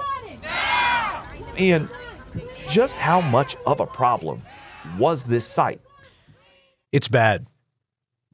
And 1.60 1.90
just 2.70 2.98
how 2.98 3.20
much 3.20 3.58
of 3.66 3.80
a 3.80 3.86
problem 3.86 4.42
was 4.98 5.26
this 5.26 5.46
site? 5.46 5.82
It's 6.92 7.08
bad. 7.08 7.48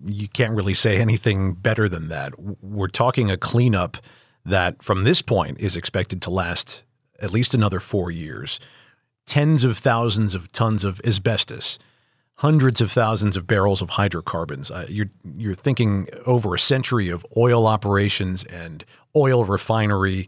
You 0.05 0.27
can't 0.27 0.53
really 0.53 0.75
say 0.75 0.97
anything 0.97 1.53
better 1.53 1.89
than 1.89 2.09
that. 2.09 2.33
We're 2.61 2.87
talking 2.87 3.31
a 3.31 3.37
cleanup 3.37 3.97
that, 4.45 4.83
from 4.83 5.03
this 5.03 5.21
point, 5.21 5.59
is 5.59 5.75
expected 5.75 6.21
to 6.23 6.29
last 6.29 6.83
at 7.19 7.31
least 7.31 7.53
another 7.53 7.79
four 7.79 8.11
years. 8.11 8.59
Tens 9.25 9.63
of 9.63 9.77
thousands 9.77 10.35
of 10.35 10.51
tons 10.51 10.83
of 10.83 11.01
asbestos, 11.03 11.79
hundreds 12.35 12.79
of 12.81 12.91
thousands 12.91 13.35
of 13.35 13.47
barrels 13.47 13.81
of 13.81 13.91
hydrocarbons. 13.91 14.69
Uh, 14.69 14.85
you're 14.87 15.09
you're 15.35 15.55
thinking 15.55 16.07
over 16.27 16.53
a 16.53 16.59
century 16.59 17.09
of 17.09 17.25
oil 17.35 17.65
operations 17.65 18.43
and 18.43 18.85
oil 19.15 19.45
refinery 19.45 20.27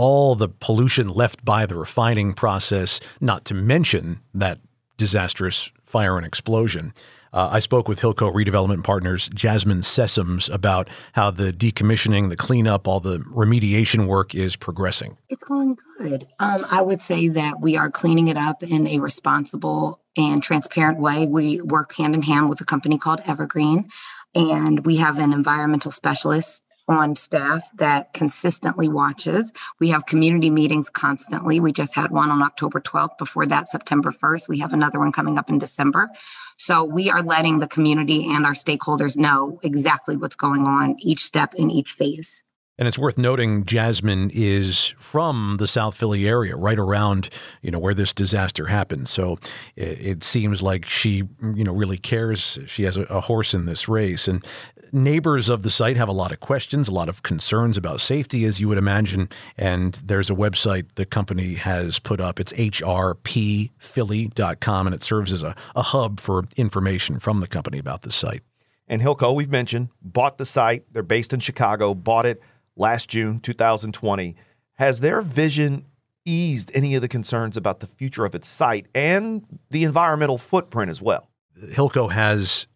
all 0.00 0.34
the 0.34 0.48
pollution 0.48 1.08
left 1.08 1.44
by 1.44 1.66
the 1.66 1.74
refining 1.74 2.32
process, 2.32 3.00
not 3.20 3.44
to 3.44 3.52
mention 3.52 4.18
that 4.32 4.58
disastrous 4.96 5.70
fire 5.84 6.16
and 6.16 6.26
explosion. 6.26 6.94
Uh, 7.34 7.50
I 7.52 7.58
spoke 7.58 7.86
with 7.86 8.00
Hilco 8.00 8.32
Redevelopment 8.32 8.82
Partners 8.82 9.28
Jasmine 9.34 9.82
Sessoms 9.82 10.50
about 10.50 10.88
how 11.12 11.30
the 11.30 11.52
decommissioning, 11.52 12.30
the 12.30 12.36
cleanup, 12.36 12.88
all 12.88 13.00
the 13.00 13.18
remediation 13.18 14.06
work 14.06 14.34
is 14.34 14.56
progressing. 14.56 15.18
It's 15.28 15.44
going 15.44 15.76
good. 15.98 16.26
Um, 16.40 16.64
I 16.70 16.80
would 16.80 17.02
say 17.02 17.28
that 17.28 17.60
we 17.60 17.76
are 17.76 17.90
cleaning 17.90 18.28
it 18.28 18.38
up 18.38 18.62
in 18.62 18.86
a 18.86 19.00
responsible 19.00 20.00
and 20.16 20.42
transparent 20.42 20.98
way. 20.98 21.26
We 21.26 21.60
work 21.60 21.94
hand 21.96 22.14
in 22.14 22.22
hand 22.22 22.48
with 22.48 22.62
a 22.62 22.64
company 22.64 22.96
called 22.96 23.20
Evergreen, 23.26 23.90
and 24.34 24.86
we 24.86 24.96
have 24.96 25.18
an 25.18 25.34
environmental 25.34 25.92
specialist 25.92 26.64
on 26.88 27.16
staff 27.16 27.68
that 27.76 28.12
consistently 28.12 28.88
watches. 28.88 29.52
We 29.78 29.90
have 29.90 30.06
community 30.06 30.50
meetings 30.50 30.90
constantly. 30.90 31.60
We 31.60 31.72
just 31.72 31.94
had 31.94 32.10
one 32.10 32.30
on 32.30 32.42
October 32.42 32.80
12th. 32.80 33.18
Before 33.18 33.46
that, 33.46 33.68
September 33.68 34.10
1st. 34.10 34.48
We 34.48 34.58
have 34.58 34.72
another 34.72 34.98
one 34.98 35.12
coming 35.12 35.38
up 35.38 35.48
in 35.48 35.58
December. 35.58 36.10
So 36.56 36.84
we 36.84 37.08
are 37.10 37.22
letting 37.22 37.58
the 37.58 37.68
community 37.68 38.30
and 38.30 38.44
our 38.44 38.52
stakeholders 38.52 39.16
know 39.16 39.58
exactly 39.62 40.16
what's 40.16 40.36
going 40.36 40.66
on 40.66 40.96
each 41.00 41.20
step 41.20 41.54
in 41.54 41.70
each 41.70 41.90
phase. 41.90 42.44
And 42.80 42.88
it's 42.88 42.98
worth 42.98 43.16
noting 43.18 43.66
Jasmine 43.66 44.30
is 44.32 44.94
from 44.96 45.58
the 45.60 45.68
South 45.68 45.94
Philly 45.94 46.26
area, 46.26 46.56
right 46.56 46.78
around, 46.78 47.28
you 47.60 47.70
know, 47.70 47.78
where 47.78 47.92
this 47.92 48.14
disaster 48.14 48.68
happened. 48.68 49.06
So 49.06 49.36
it, 49.76 50.00
it 50.00 50.24
seems 50.24 50.62
like 50.62 50.86
she, 50.86 51.24
you 51.54 51.62
know, 51.62 51.74
really 51.74 51.98
cares. 51.98 52.58
She 52.66 52.84
has 52.84 52.96
a, 52.96 53.02
a 53.02 53.20
horse 53.20 53.52
in 53.52 53.66
this 53.66 53.86
race. 53.86 54.26
And 54.26 54.42
neighbors 54.92 55.50
of 55.50 55.62
the 55.62 55.68
site 55.68 55.98
have 55.98 56.08
a 56.08 56.12
lot 56.12 56.32
of 56.32 56.40
questions, 56.40 56.88
a 56.88 56.94
lot 56.94 57.10
of 57.10 57.22
concerns 57.22 57.76
about 57.76 58.00
safety, 58.00 58.46
as 58.46 58.60
you 58.60 58.68
would 58.68 58.78
imagine. 58.78 59.28
And 59.58 60.00
there's 60.02 60.30
a 60.30 60.34
website 60.34 60.86
the 60.94 61.04
company 61.04 61.56
has 61.56 61.98
put 61.98 62.18
up. 62.18 62.40
It's 62.40 62.54
hrpphilly.com, 62.54 64.86
and 64.86 64.94
it 64.94 65.02
serves 65.02 65.34
as 65.34 65.42
a, 65.42 65.54
a 65.76 65.82
hub 65.82 66.18
for 66.18 66.44
information 66.56 67.18
from 67.18 67.40
the 67.40 67.46
company 67.46 67.78
about 67.78 68.00
the 68.00 68.10
site. 68.10 68.40
And 68.88 69.02
Hilco, 69.02 69.34
we've 69.34 69.50
mentioned, 69.50 69.90
bought 70.00 70.38
the 70.38 70.46
site. 70.46 70.84
They're 70.90 71.02
based 71.02 71.34
in 71.34 71.40
Chicago, 71.40 71.92
bought 71.92 72.24
it 72.24 72.40
last 72.80 73.08
June 73.08 73.38
2020. 73.38 74.34
Has 74.74 75.00
their 75.00 75.20
vision 75.20 75.84
eased 76.24 76.70
any 76.74 76.94
of 76.94 77.02
the 77.02 77.08
concerns 77.08 77.56
about 77.56 77.80
the 77.80 77.86
future 77.86 78.24
of 78.24 78.34
its 78.34 78.48
site 78.48 78.86
and 78.94 79.44
the 79.70 79.84
environmental 79.84 80.38
footprint 80.38 80.90
as 80.90 81.00
well? 81.00 81.28
Hilco 81.62 82.10
has 82.10 82.66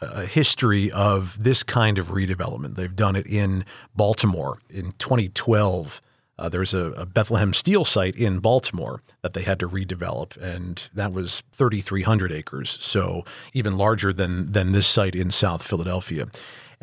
a 0.00 0.26
history 0.26 0.92
of 0.92 1.42
this 1.42 1.62
kind 1.62 1.98
of 1.98 2.08
redevelopment. 2.08 2.76
They've 2.76 2.94
done 2.94 3.16
it 3.16 3.26
in 3.26 3.64
Baltimore 3.96 4.58
in 4.68 4.92
2012. 4.98 6.02
Uh, 6.36 6.50
was 6.52 6.74
a, 6.74 6.90
a, 6.92 7.06
Bethlehem 7.06 7.54
Steel 7.54 7.84
site 7.84 8.16
in 8.16 8.40
Baltimore 8.40 9.02
that 9.22 9.34
they 9.34 9.42
had 9.42 9.60
to 9.60 9.68
redevelop, 9.68 10.36
and 10.36 10.90
that 10.92 11.12
was 11.12 11.44
3,300 11.52 12.32
acres, 12.32 12.76
so 12.80 13.24
even 13.52 13.78
larger 13.78 14.12
than 14.12 14.50
than 14.50 14.72
this 14.72 14.88
site 14.88 15.14
in 15.14 15.30
South 15.30 15.62
Philadelphia 15.62 16.26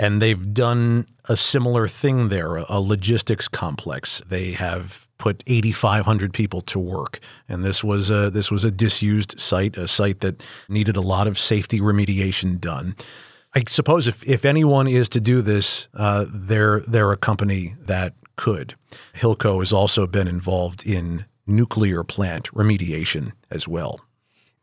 and 0.01 0.19
they've 0.19 0.51
done 0.51 1.05
a 1.25 1.37
similar 1.37 1.87
thing 1.87 2.29
there, 2.29 2.55
a 2.57 2.81
logistics 2.81 3.47
complex. 3.47 4.19
They 4.27 4.53
have 4.53 5.07
put 5.19 5.43
8,500 5.45 6.33
people 6.33 6.61
to 6.61 6.79
work, 6.79 7.19
and 7.47 7.63
this 7.63 7.83
was 7.83 8.09
a 8.09 8.31
this 8.31 8.49
was 8.49 8.63
a 8.63 8.71
disused 8.71 9.39
site, 9.39 9.77
a 9.77 9.87
site 9.87 10.21
that 10.21 10.43
needed 10.67 10.97
a 10.97 11.01
lot 11.01 11.27
of 11.27 11.37
safety 11.37 11.79
remediation 11.79 12.59
done. 12.59 12.95
I 13.53 13.63
suppose 13.67 14.07
if, 14.07 14.27
if 14.27 14.43
anyone 14.43 14.87
is 14.87 15.07
to 15.09 15.21
do 15.21 15.43
this, 15.43 15.87
uh, 15.93 16.25
they're 16.27 16.79
they're 16.79 17.11
a 17.11 17.17
company 17.17 17.75
that 17.81 18.15
could. 18.37 18.73
Hilco 19.13 19.59
has 19.59 19.71
also 19.71 20.07
been 20.07 20.27
involved 20.27 20.83
in 20.83 21.25
nuclear 21.45 22.03
plant 22.03 22.51
remediation 22.53 23.33
as 23.51 23.67
well 23.67 23.99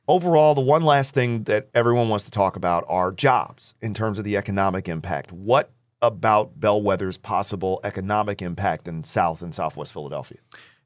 overall, 0.08 0.54
the 0.54 0.60
one 0.60 0.82
last 0.82 1.14
thing 1.14 1.44
that 1.44 1.68
everyone 1.74 2.08
wants 2.08 2.24
to 2.24 2.30
talk 2.30 2.56
about 2.56 2.84
are 2.88 3.12
jobs 3.12 3.74
in 3.80 3.94
terms 3.94 4.18
of 4.18 4.24
the 4.24 4.36
economic 4.36 4.88
impact. 4.88 5.30
What 5.30 5.70
about 6.00 6.58
Bellwether's 6.58 7.18
possible 7.18 7.80
economic 7.84 8.40
impact 8.42 8.88
in 8.88 9.04
South 9.04 9.42
and 9.42 9.54
Southwest 9.54 9.92
Philadelphia? 9.92 10.38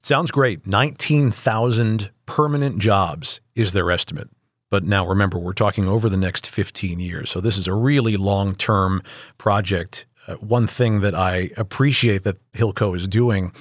Sounds 0.02 0.30
great. 0.30 0.66
19,000 0.66 2.10
permanent 2.26 2.78
jobs 2.78 3.40
is 3.54 3.72
their 3.72 3.90
estimate. 3.90 4.28
But 4.68 4.84
now 4.84 5.06
remember, 5.06 5.38
we're 5.38 5.52
talking 5.52 5.86
over 5.86 6.08
the 6.08 6.16
next 6.16 6.46
15 6.46 6.98
years. 6.98 7.30
So 7.30 7.40
this 7.40 7.56
is 7.56 7.68
a 7.68 7.74
really 7.74 8.16
long 8.16 8.54
term 8.54 9.02
project. 9.38 10.06
Uh, 10.26 10.34
one 10.36 10.66
thing 10.66 11.00
that 11.00 11.14
I 11.14 11.50
appreciate 11.56 12.24
that 12.24 12.38
Hilco 12.52 12.96
is 12.96 13.06
doing, 13.06 13.52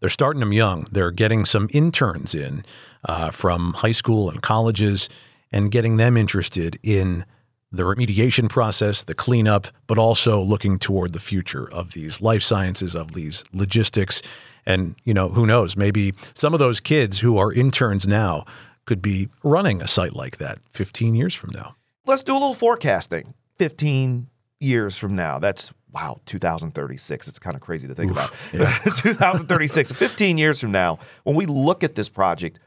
they're 0.00 0.08
starting 0.08 0.40
them 0.40 0.52
young. 0.52 0.86
They're 0.90 1.10
getting 1.10 1.44
some 1.44 1.68
interns 1.72 2.34
in 2.34 2.64
uh, 3.04 3.30
from 3.30 3.74
high 3.74 3.92
school 3.92 4.30
and 4.30 4.42
colleges 4.42 5.08
and 5.50 5.70
getting 5.70 5.96
them 5.96 6.16
interested 6.16 6.78
in 6.82 7.24
the 7.70 7.82
remediation 7.84 8.48
process, 8.48 9.02
the 9.04 9.14
cleanup, 9.14 9.66
but 9.86 9.98
also 9.98 10.40
looking 10.42 10.78
toward 10.78 11.12
the 11.12 11.20
future 11.20 11.70
of 11.72 11.92
these 11.92 12.20
life 12.20 12.42
sciences, 12.42 12.94
of 12.94 13.12
these 13.14 13.44
logistics. 13.52 14.22
And, 14.66 14.94
you 15.04 15.14
know, 15.14 15.30
who 15.30 15.46
knows, 15.46 15.76
maybe 15.76 16.12
some 16.34 16.52
of 16.52 16.60
those 16.60 16.80
kids 16.80 17.20
who 17.20 17.38
are 17.38 17.52
interns 17.52 18.06
now 18.06 18.44
could 18.84 19.00
be 19.00 19.28
running 19.42 19.80
a 19.80 19.86
site 19.86 20.14
like 20.14 20.36
that 20.36 20.58
15 20.70 21.14
years 21.14 21.34
from 21.34 21.50
now. 21.54 21.76
Let's 22.06 22.22
do 22.22 22.32
a 22.32 22.34
little 22.34 22.54
forecasting. 22.54 23.34
15 23.56 24.28
years 24.60 24.96
from 24.96 25.16
now. 25.16 25.38
That's 25.38 25.72
wow, 25.92 26.20
2036. 26.26 27.28
It's 27.28 27.38
kind 27.38 27.54
of 27.54 27.62
crazy 27.62 27.86
to 27.88 27.94
think 27.94 28.10
Oof, 28.10 28.16
about. 28.16 28.34
Yeah. 28.52 28.78
2036, 28.96 29.92
15 29.92 30.38
years 30.38 30.60
from 30.60 30.72
now, 30.72 30.98
when 31.24 31.36
we 31.36 31.46
look 31.46 31.84
at 31.84 31.94
this 31.94 32.08
project, 32.08 32.58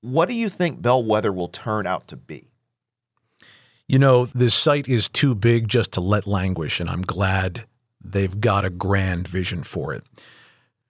what 0.00 0.28
do 0.28 0.34
you 0.34 0.48
think 0.48 0.80
Bellwether 0.80 1.32
will 1.32 1.48
turn 1.48 1.86
out 1.86 2.08
to 2.08 2.16
be? 2.16 2.48
You 3.86 3.98
know, 3.98 4.26
this 4.26 4.54
site 4.54 4.88
is 4.88 5.08
too 5.08 5.34
big 5.34 5.68
just 5.68 5.92
to 5.92 6.00
let 6.00 6.26
languish, 6.26 6.80
and 6.80 6.88
I'm 6.88 7.02
glad 7.02 7.64
they've 8.02 8.40
got 8.40 8.64
a 8.64 8.70
grand 8.70 9.26
vision 9.26 9.62
for 9.62 9.92
it. 9.92 10.04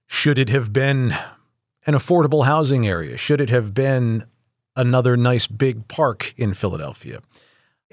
Should 0.07 0.39
it 0.39 0.49
have 0.51 0.73
been 0.73 1.17
an 1.87 1.95
affordable 1.95 2.45
housing 2.45 2.87
area? 2.87 3.17
Should 3.17 3.41
it 3.41 3.49
have 3.49 3.73
been 3.73 4.25
another 4.77 5.17
nice 5.17 5.47
big 5.47 5.89
park 5.89 6.35
in 6.37 6.55
Philadelphia? 6.55 7.21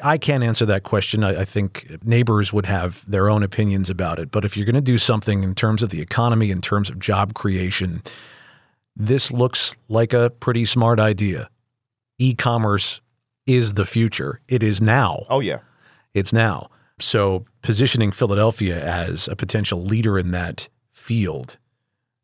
I 0.03 0.17
can't 0.17 0.43
answer 0.43 0.65
that 0.65 0.83
question. 0.83 1.23
I, 1.23 1.41
I, 1.41 1.45
think 1.45 2.03
neighbors 2.03 2.53
would 2.53 2.67
have 2.67 3.03
their 3.09 3.29
own 3.29 3.41
opinions 3.41 3.89
about 3.89 4.19
it. 4.19 4.29
But 4.29 4.45
if 4.45 4.55
you're 4.55 4.65
going 4.65 4.75
to 4.75 4.81
do 4.81 4.99
something 4.99 5.41
in 5.41 5.55
terms 5.55 5.81
of 5.81 5.89
the 5.89 6.01
economy, 6.01 6.51
in 6.51 6.61
terms 6.61 6.89
of 6.89 6.99
job 6.99 7.33
creation, 7.33 8.03
this 8.99 9.31
looks 9.31 9.75
like 9.87 10.11
a 10.11 10.31
pretty 10.31 10.65
smart 10.65 10.99
idea. 10.99 11.49
E 12.17 12.33
commerce 12.33 12.99
is 13.45 13.75
the 13.75 13.85
future. 13.85 14.41
It 14.47 14.63
is 14.63 14.81
now. 14.81 15.23
Oh, 15.29 15.39
yeah. 15.39 15.59
It's 16.15 16.33
now. 16.33 16.69
So 16.99 17.45
positioning 17.61 18.11
Philadelphia 18.11 18.83
as 18.83 19.27
a 19.27 19.35
potential 19.35 19.83
leader 19.83 20.17
in 20.17 20.31
that 20.31 20.67
field 20.93 21.57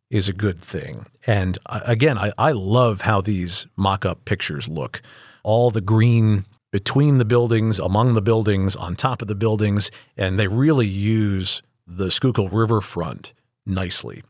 is 0.10 0.28
a 0.28 0.34
good 0.34 0.60
thing. 0.60 1.06
And 1.28 1.60
again, 1.70 2.18
I, 2.18 2.32
I 2.38 2.52
love 2.52 3.02
how 3.02 3.22
these 3.22 3.68
mock 3.76 4.04
up 4.04 4.26
pictures 4.26 4.68
look. 4.68 5.02
All 5.44 5.70
the 5.70 5.82
green 5.82 6.46
between 6.72 7.20
the 7.20 7.26
buildings, 7.26 7.78
among 7.78 8.16
the 8.16 8.22
buildings, 8.22 8.76
on 8.76 8.96
top 8.96 9.22
of 9.22 9.28
the 9.28 9.36
buildings, 9.36 9.92
and 10.18 10.40
they 10.40 10.48
really 10.48 10.88
use 10.88 11.62
the 11.86 12.10
Schuylkill 12.10 12.50
Riverfront 12.50 13.34
nicely. 13.64 14.24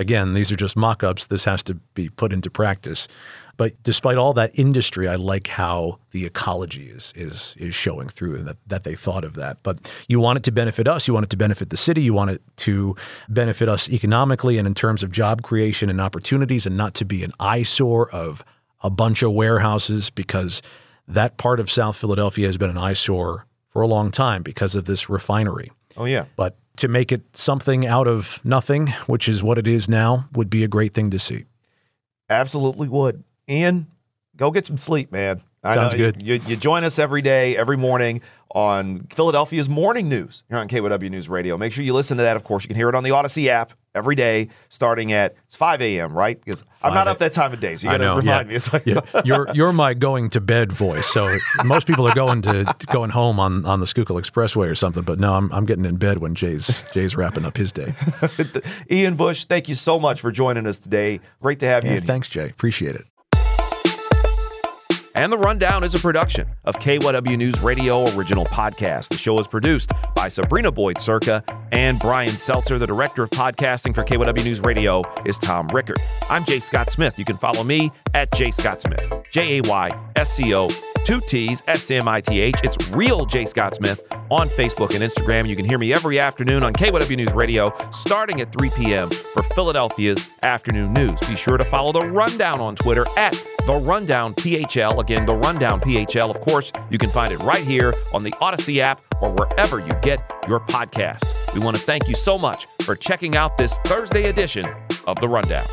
Again, 0.00 0.32
these 0.32 0.50
are 0.50 0.56
just 0.56 0.76
mock 0.76 1.04
ups. 1.04 1.26
This 1.26 1.44
has 1.44 1.62
to 1.64 1.74
be 1.74 2.08
put 2.08 2.32
into 2.32 2.50
practice. 2.50 3.06
But 3.58 3.74
despite 3.82 4.16
all 4.16 4.32
that 4.32 4.58
industry, 4.58 5.06
I 5.06 5.16
like 5.16 5.48
how 5.48 5.98
the 6.12 6.24
ecology 6.24 6.84
is 6.84 7.12
is 7.14 7.54
is 7.58 7.74
showing 7.74 8.08
through 8.08 8.36
and 8.36 8.48
that, 8.48 8.56
that 8.66 8.84
they 8.84 8.94
thought 8.94 9.24
of 9.24 9.34
that. 9.34 9.58
But 9.62 9.92
you 10.08 10.18
want 10.18 10.38
it 10.38 10.42
to 10.44 10.52
benefit 10.52 10.88
us, 10.88 11.06
you 11.06 11.12
want 11.12 11.24
it 11.24 11.30
to 11.30 11.36
benefit 11.36 11.68
the 11.68 11.76
city, 11.76 12.00
you 12.00 12.14
want 12.14 12.30
it 12.30 12.40
to 12.56 12.96
benefit 13.28 13.68
us 13.68 13.90
economically 13.90 14.56
and 14.56 14.66
in 14.66 14.72
terms 14.72 15.02
of 15.02 15.12
job 15.12 15.42
creation 15.42 15.90
and 15.90 16.00
opportunities 16.00 16.64
and 16.64 16.78
not 16.78 16.94
to 16.94 17.04
be 17.04 17.22
an 17.22 17.32
eyesore 17.38 18.08
of 18.10 18.42
a 18.82 18.88
bunch 18.88 19.22
of 19.22 19.32
warehouses 19.32 20.08
because 20.08 20.62
that 21.06 21.36
part 21.36 21.60
of 21.60 21.70
South 21.70 21.96
Philadelphia 21.96 22.46
has 22.46 22.56
been 22.56 22.70
an 22.70 22.78
eyesore 22.78 23.44
for 23.68 23.82
a 23.82 23.86
long 23.86 24.10
time 24.10 24.42
because 24.42 24.74
of 24.74 24.86
this 24.86 25.10
refinery. 25.10 25.70
Oh 25.96 26.04
yeah. 26.04 26.26
But 26.36 26.56
to 26.76 26.88
make 26.88 27.12
it 27.12 27.22
something 27.36 27.86
out 27.86 28.08
of 28.08 28.40
nothing, 28.44 28.88
which 29.06 29.28
is 29.28 29.42
what 29.42 29.58
it 29.58 29.66
is 29.66 29.88
now, 29.88 30.28
would 30.32 30.50
be 30.50 30.64
a 30.64 30.68
great 30.68 30.94
thing 30.94 31.10
to 31.10 31.18
see. 31.18 31.44
Absolutely 32.28 32.88
would. 32.88 33.24
Ian, 33.48 33.88
go 34.36 34.50
get 34.50 34.66
some 34.66 34.78
sleep, 34.78 35.12
man. 35.12 35.42
I 35.62 35.74
Sounds 35.74 35.94
good. 35.94 36.22
You, 36.22 36.40
you, 36.46 36.56
join 36.56 36.84
us 36.84 36.98
every 36.98 37.20
day, 37.20 37.56
every 37.56 37.76
morning 37.76 38.22
on 38.52 39.06
Philadelphia's 39.14 39.68
morning 39.68 40.08
news 40.08 40.42
here 40.48 40.58
on 40.58 40.68
KYW 40.68 41.10
News 41.10 41.28
Radio. 41.28 41.58
Make 41.58 41.72
sure 41.72 41.84
you 41.84 41.92
listen 41.92 42.16
to 42.16 42.22
that. 42.22 42.36
Of 42.36 42.44
course, 42.44 42.64
you 42.64 42.68
can 42.68 42.76
hear 42.76 42.88
it 42.88 42.94
on 42.94 43.04
the 43.04 43.10
Audacy 43.10 43.48
app 43.48 43.74
every 43.94 44.14
day, 44.14 44.48
starting 44.70 45.12
at 45.12 45.34
it's 45.46 45.56
5 45.56 45.82
a.m. 45.82 46.14
Right? 46.14 46.42
Because 46.42 46.64
I'm 46.82 46.94
not 46.94 47.08
up 47.08 47.18
that 47.18 47.34
time 47.34 47.52
of 47.52 47.60
day, 47.60 47.76
so 47.76 47.90
you 47.90 47.98
got 47.98 48.04
to 48.04 48.16
remind 48.16 48.26
yeah. 48.26 48.42
me. 48.44 48.54
It's 48.60 48.72
like 48.72 48.86
yeah. 48.86 49.00
you're 49.22 49.48
you're 49.52 49.72
my 49.72 49.92
going 49.92 50.30
to 50.30 50.40
bed 50.40 50.72
voice. 50.72 51.06
So 51.08 51.36
most 51.64 51.86
people 51.86 52.08
are 52.08 52.14
going 52.14 52.40
to 52.42 52.74
going 52.90 53.10
home 53.10 53.38
on, 53.38 53.66
on 53.66 53.80
the 53.80 53.86
Schuylkill 53.86 54.16
Expressway 54.16 54.70
or 54.70 54.74
something, 54.74 55.02
but 55.02 55.20
no, 55.20 55.34
I'm 55.34 55.52
I'm 55.52 55.66
getting 55.66 55.84
in 55.84 55.96
bed 55.96 56.18
when 56.18 56.34
Jay's 56.34 56.80
Jay's 56.94 57.14
wrapping 57.14 57.44
up 57.44 57.58
his 57.58 57.70
day. 57.70 57.94
Ian 58.90 59.14
Bush, 59.16 59.44
thank 59.44 59.68
you 59.68 59.74
so 59.74 60.00
much 60.00 60.22
for 60.22 60.32
joining 60.32 60.66
us 60.66 60.80
today. 60.80 61.20
Great 61.42 61.60
to 61.60 61.66
have 61.66 61.84
yeah, 61.84 61.94
you. 61.94 62.00
Thanks, 62.00 62.30
Jay. 62.30 62.48
Appreciate 62.48 62.96
it. 62.96 63.04
And 65.14 65.32
The 65.32 65.38
Rundown 65.38 65.82
is 65.82 65.94
a 65.94 65.98
production 65.98 66.48
of 66.64 66.76
KYW 66.78 67.36
News 67.36 67.60
Radio 67.60 68.04
Original 68.16 68.44
Podcast. 68.44 69.08
The 69.08 69.18
show 69.18 69.38
is 69.40 69.48
produced 69.48 69.90
by 70.14 70.28
Sabrina 70.28 70.70
Boyd 70.70 70.98
Circa 70.98 71.42
and 71.72 71.98
Brian 71.98 72.30
Seltzer. 72.30 72.78
The 72.78 72.86
director 72.86 73.24
of 73.24 73.30
podcasting 73.30 73.94
for 73.94 74.04
KYW 74.04 74.44
News 74.44 74.60
Radio 74.60 75.02
is 75.26 75.36
Tom 75.36 75.66
Rickard. 75.68 75.98
I'm 76.28 76.44
Jay 76.44 76.60
Scott 76.60 76.90
Smith. 76.90 77.18
You 77.18 77.24
can 77.24 77.36
follow 77.38 77.64
me 77.64 77.90
at 78.14 78.32
Jay 78.34 78.52
Scott 78.52 78.82
Smith. 78.82 79.02
J 79.32 79.58
A 79.58 79.62
Y 79.62 79.90
S 80.16 80.32
C 80.32 80.54
O 80.54 80.68
two 81.04 81.20
T's, 81.20 81.62
S 81.66 81.90
M 81.90 82.08
I 82.08 82.20
T 82.20 82.40
H. 82.40 82.56
It's 82.62 82.88
real 82.90 83.26
Jay 83.26 83.44
Scott 83.46 83.74
Smith 83.74 84.02
on 84.30 84.48
Facebook 84.48 84.94
and 84.94 85.02
Instagram. 85.02 85.48
You 85.48 85.56
can 85.56 85.64
hear 85.64 85.78
me 85.78 85.92
every 85.92 86.18
afternoon 86.18 86.62
on 86.62 86.72
KYW 86.72 87.16
News 87.16 87.32
Radio 87.32 87.76
starting 87.92 88.40
at 88.40 88.52
3 88.52 88.70
p.m. 88.76 89.10
for 89.10 89.42
Philadelphia's 89.42 90.30
afternoon 90.42 90.92
news. 90.92 91.18
Be 91.28 91.36
sure 91.36 91.56
to 91.56 91.64
follow 91.64 91.92
The 91.92 92.06
Rundown 92.06 92.60
on 92.60 92.76
Twitter 92.76 93.06
at 93.16 93.32
The 93.66 93.76
Rundown 93.76 94.34
PHL. 94.34 95.00
Again, 95.00 95.26
The 95.26 95.34
Rundown 95.34 95.80
PHL. 95.80 96.34
Of 96.34 96.40
course, 96.42 96.72
you 96.90 96.98
can 96.98 97.10
find 97.10 97.32
it 97.32 97.38
right 97.38 97.64
here 97.64 97.92
on 98.12 98.22
the 98.22 98.32
Audacy 98.32 98.78
app 98.78 99.02
or 99.20 99.30
wherever 99.30 99.80
you 99.80 99.92
get 100.02 100.20
your 100.48 100.60
podcasts. 100.60 101.52
We 101.54 101.60
want 101.60 101.76
to 101.76 101.82
thank 101.82 102.08
you 102.08 102.14
so 102.14 102.38
much 102.38 102.66
for 102.82 102.94
checking 102.94 103.36
out 103.36 103.58
this 103.58 103.78
Thursday 103.84 104.28
edition 104.28 104.66
of 105.06 105.18
The 105.20 105.28
Rundown. 105.28 105.66